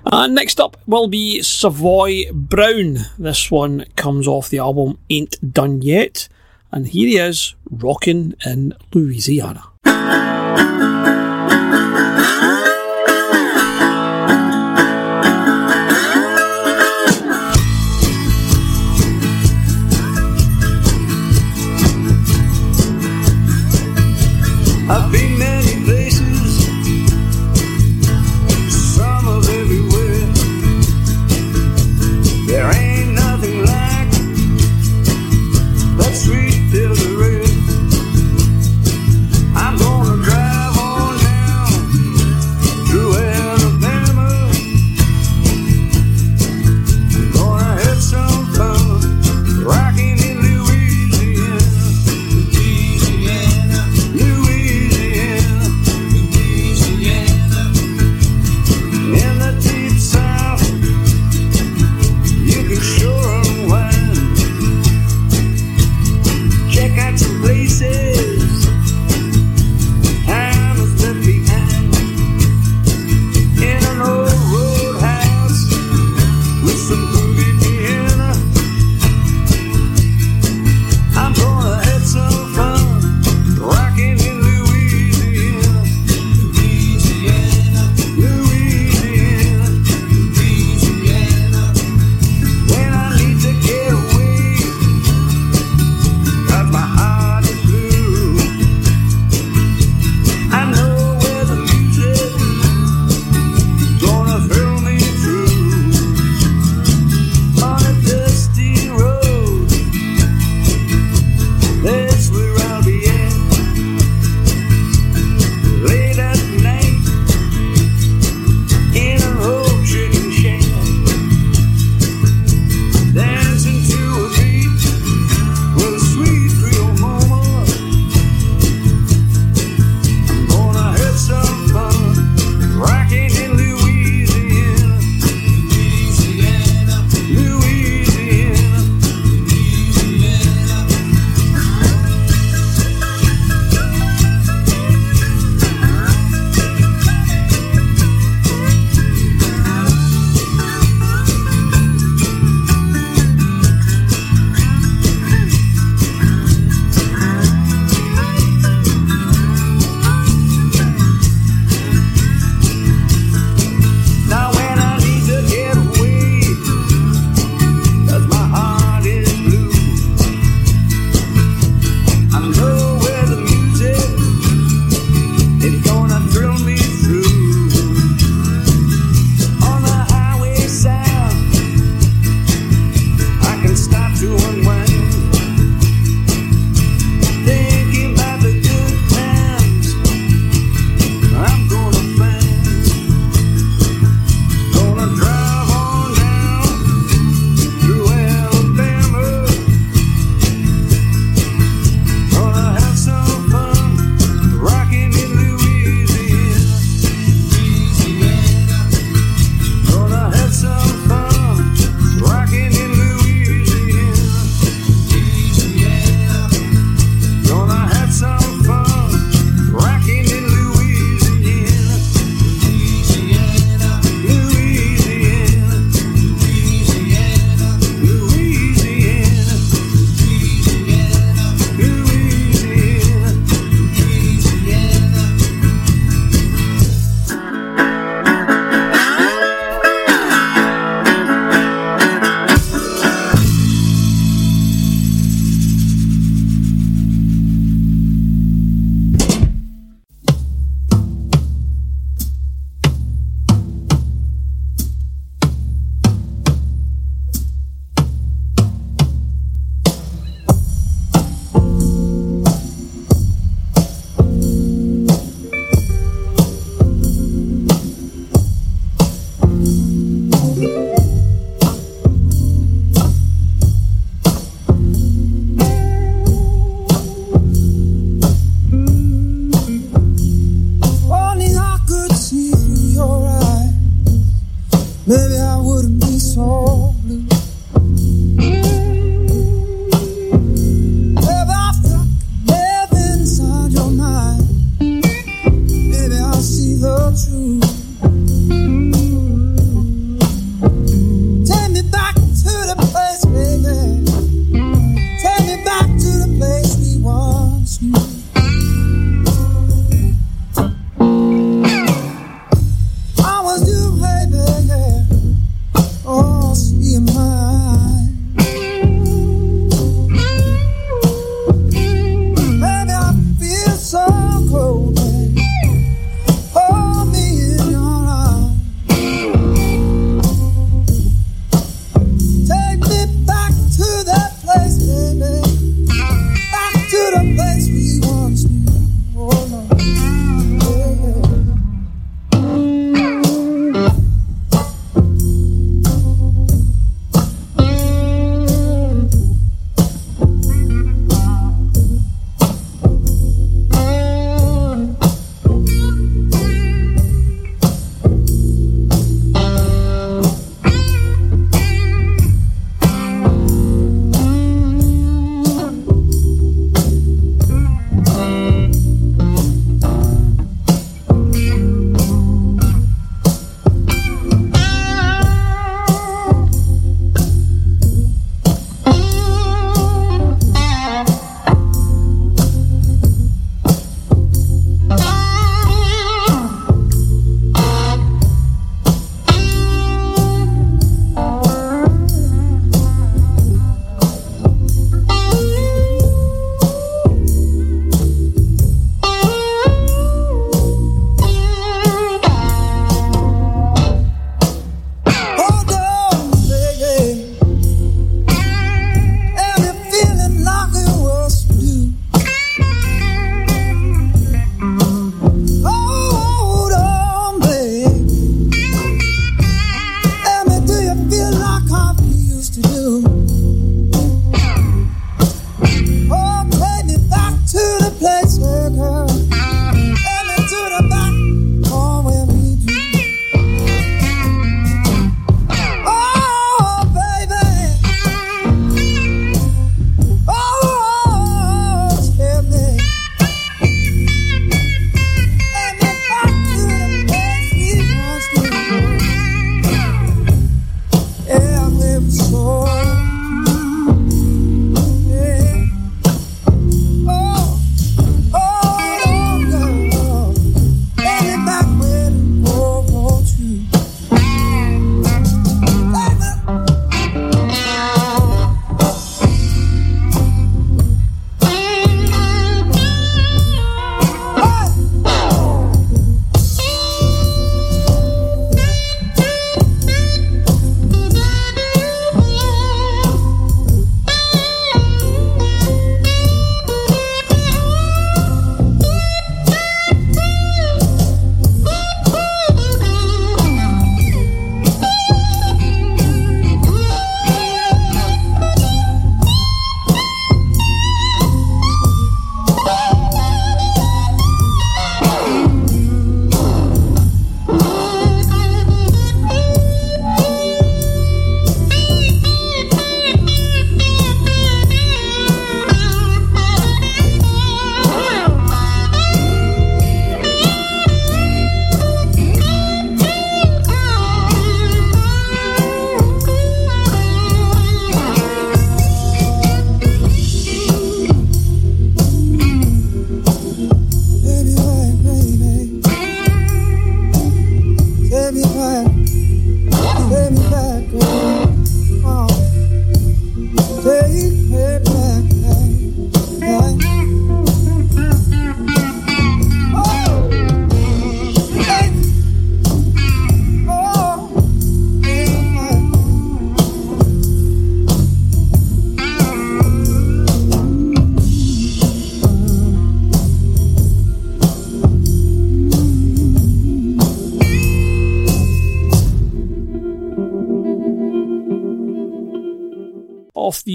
[0.05, 2.99] And next up will be Savoy Brown.
[3.17, 6.29] This one comes off the album Ain't Done Yet.
[6.73, 9.63] And here he is, rocking in Louisiana.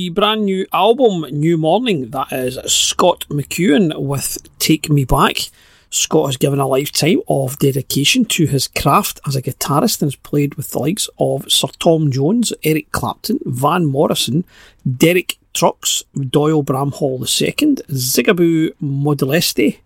[0.10, 2.10] Brand new album, New Morning.
[2.10, 5.50] That is Scott McKeon with Take Me Back.
[5.90, 10.16] Scott has given a lifetime of dedication to his craft as a guitarist and has
[10.16, 14.46] played with the likes of Sir Tom Jones, Eric Clapton, Van Morrison,
[14.98, 19.80] Derek Trucks, Doyle Bramhall II, Zigaboo Modeliste,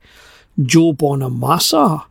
[0.62, 2.06] Joe Bonamassa,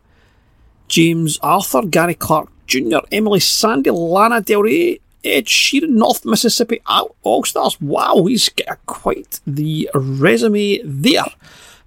[0.89, 6.81] James Arthur, Gary Clark Jr., Emeli Sandé, Lana Del Rey, Ed Sheeran, North Mississippi
[7.23, 7.81] All Stars.
[7.81, 11.25] Wow, he's got quite the resume there.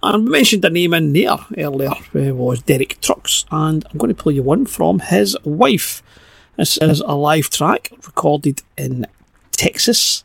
[0.02, 4.14] And we mentioned a name in there earlier uh, was Derek Trucks, and I'm going
[4.14, 6.02] to play you one from his wife.
[6.56, 9.06] This is a live track recorded in
[9.52, 10.24] Texas.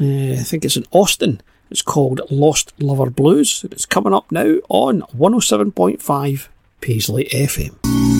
[0.00, 1.40] Uh, I think it's in Austin.
[1.70, 3.64] It's called Lost Lover Blues.
[3.70, 6.48] It's coming up now on 107.5
[6.80, 8.11] Paisley FM.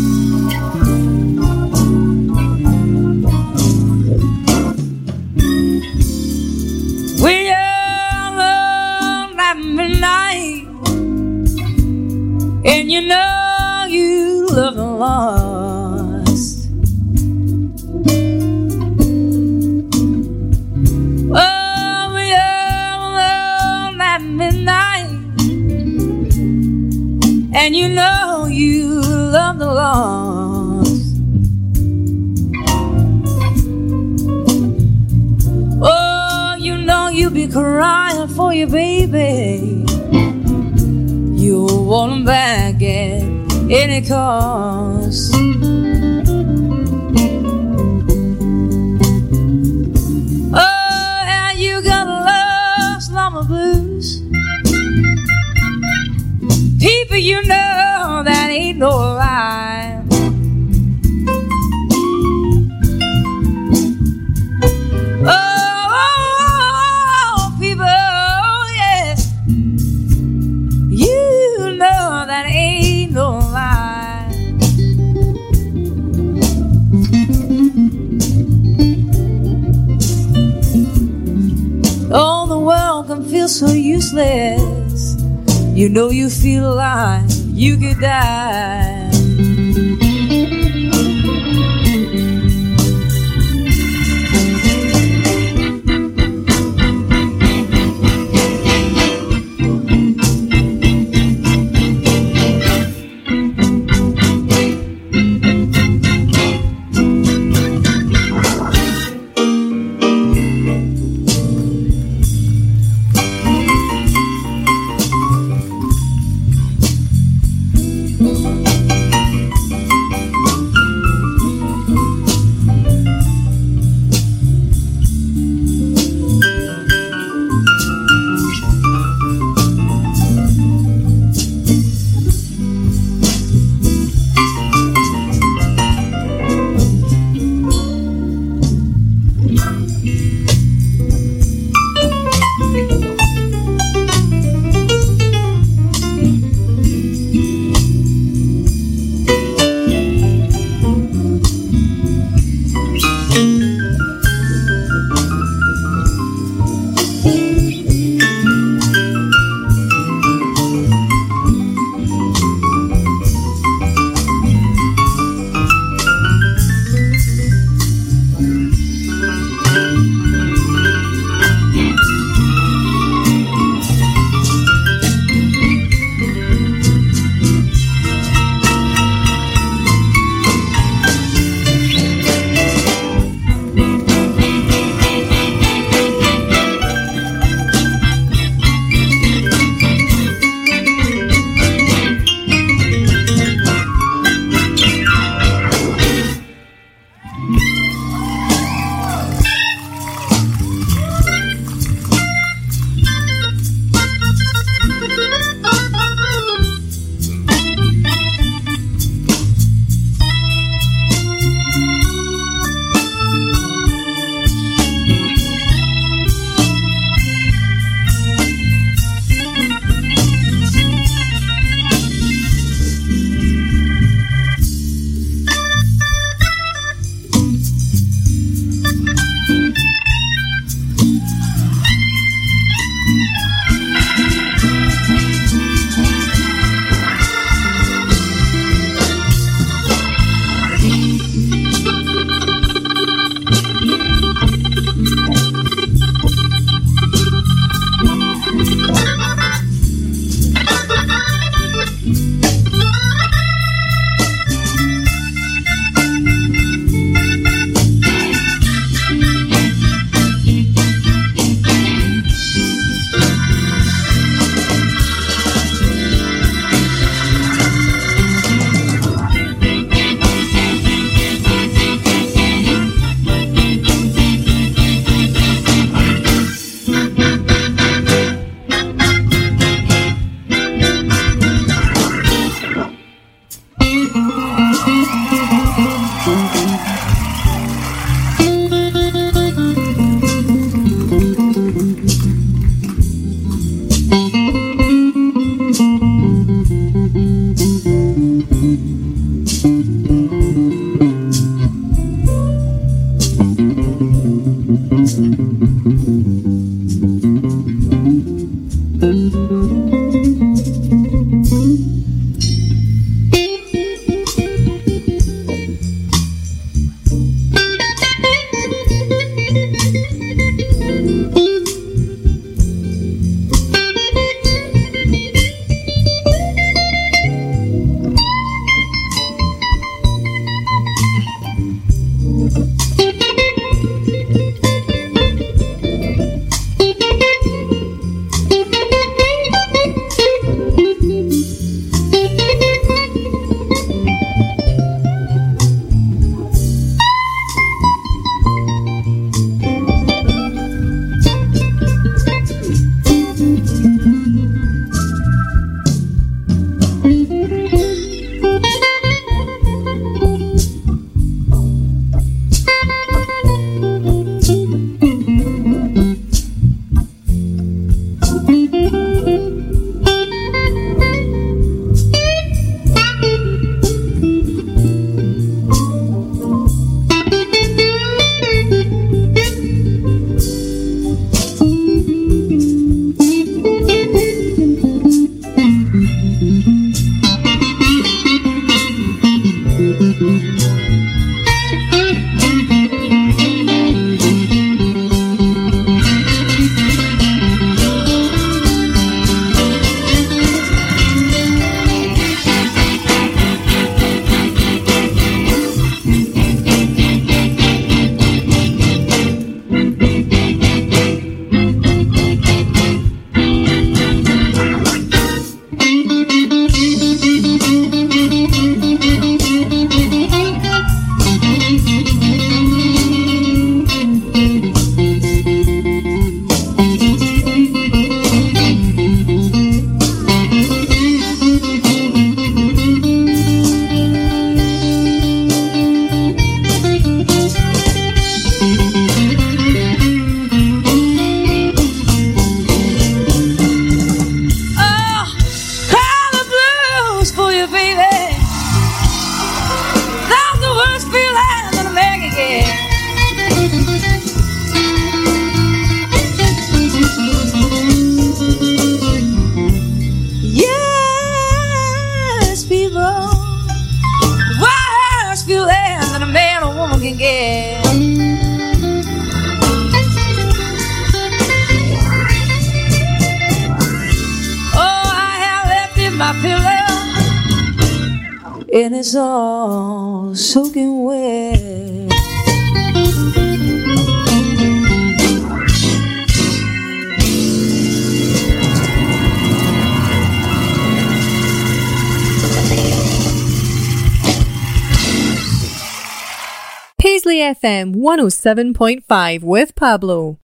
[497.83, 500.39] FM 107.5 with Pablo.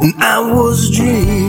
[0.00, 1.43] And I was dreaming.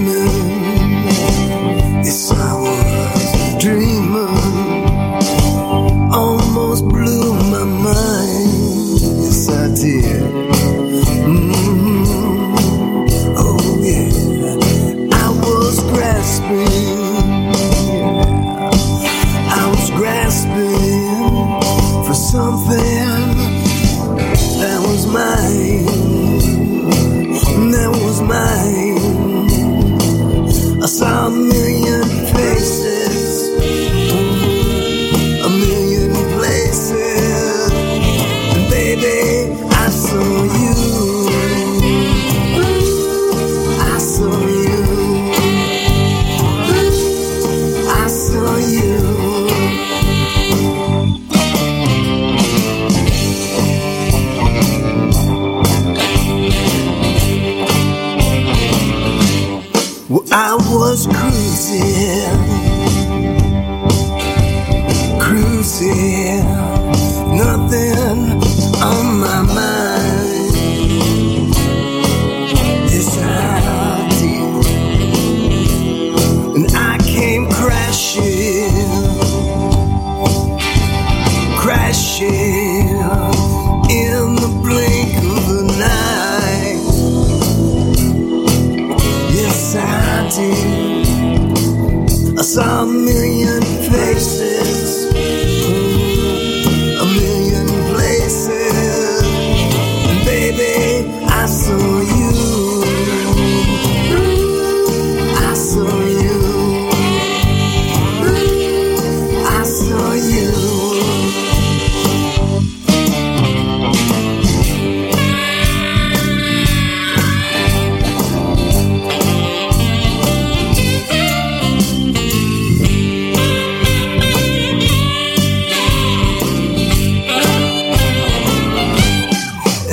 [61.77, 62.34] Cruising,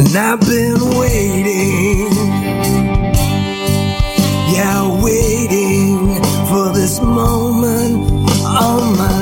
[0.04, 2.12] And I've been waiting,
[4.52, 6.16] yeah, waiting
[6.48, 9.21] for this moment all my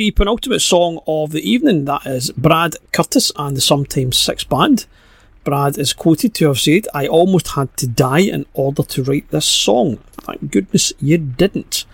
[0.00, 1.84] the penultimate song of the evening.
[1.84, 4.86] That is Brad Curtis and the Sometimes Six Band.
[5.44, 9.30] Brad is quoted to have said, I almost had to die in order to write
[9.30, 9.98] this song.
[10.12, 11.84] Thank goodness you didn't.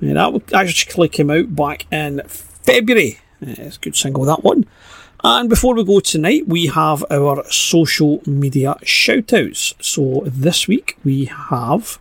[0.00, 3.20] And that actually came out back in February.
[3.40, 4.66] Uh, It's a good single, that one.
[5.22, 9.74] And before we go tonight, we have our social media shout outs.
[9.80, 12.00] So this week we have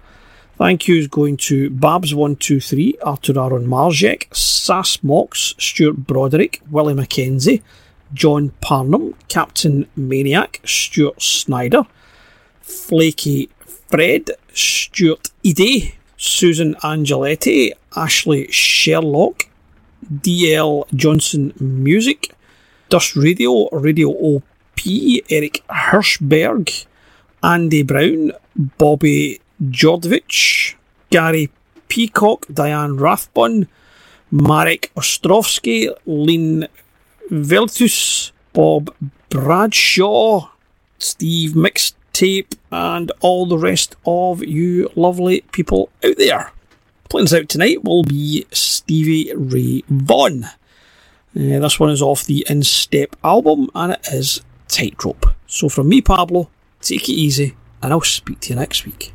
[0.61, 7.63] Thank yous going to Babs123, Arthur Aaron Marjek, Sass Mox, Stuart Broderick, Willie Mackenzie,
[8.13, 11.87] John Parnham, Captain Maniac, Stuart Snyder,
[12.61, 13.49] Flaky
[13.89, 19.49] Fred, Stuart Edie, Susan Angeletti, Ashley Sherlock,
[20.13, 22.35] DL Johnson Music,
[22.89, 24.43] Dust Radio, Radio OP,
[25.31, 26.85] Eric Hirschberg,
[27.41, 30.75] Andy Brown, Bobby Jordovich,
[31.09, 31.51] Gary
[31.87, 33.67] Peacock, Diane Rathbun,
[34.31, 36.67] Marek Ostrovsky, Lynn
[37.29, 38.93] Veltus, Bob
[39.29, 40.49] Bradshaw,
[40.97, 46.51] Steve Mixtape, and all the rest of you lovely people out there.
[47.09, 50.45] Playing us out tonight will be Stevie Ray Vaughan.
[50.45, 50.49] Uh,
[51.33, 55.33] this one is off the In Step album and it is Tightrope.
[55.45, 56.49] So from me, Pablo,
[56.81, 59.11] take it easy and I'll speak to you next week.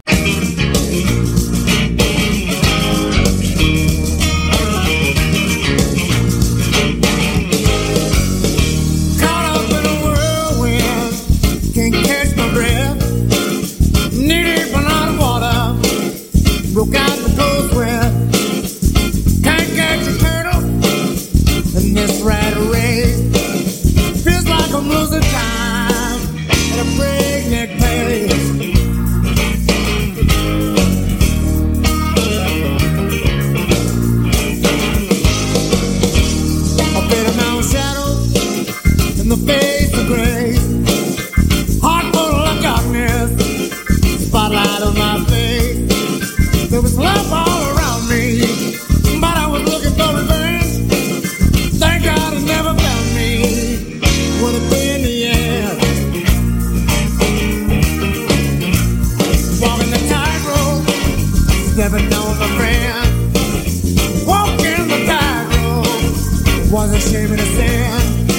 [39.44, 39.92] Face.
[41.82, 43.30] Heart full of darkness,
[44.28, 46.70] spotlight on my face.
[46.70, 48.40] There was love all around me,
[49.20, 50.90] but I was looking for revenge.
[51.78, 53.66] Thank God it never found me.
[60.08, 60.86] Tightrope,
[61.72, 63.08] stepping on my friend.
[64.26, 65.86] Walking the tightrope,
[66.82, 68.35] a sin.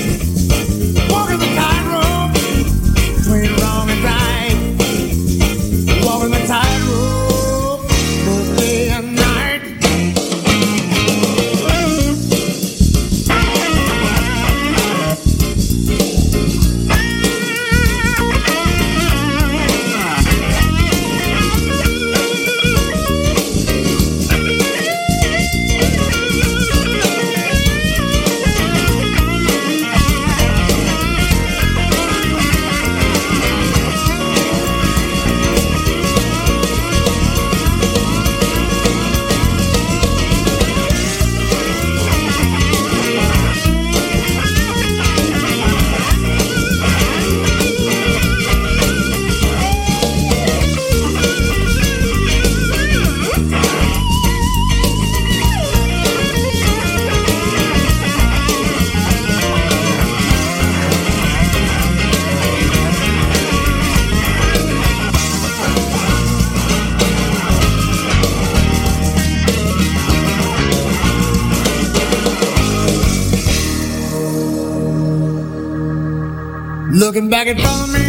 [77.07, 78.06] Looking back front me,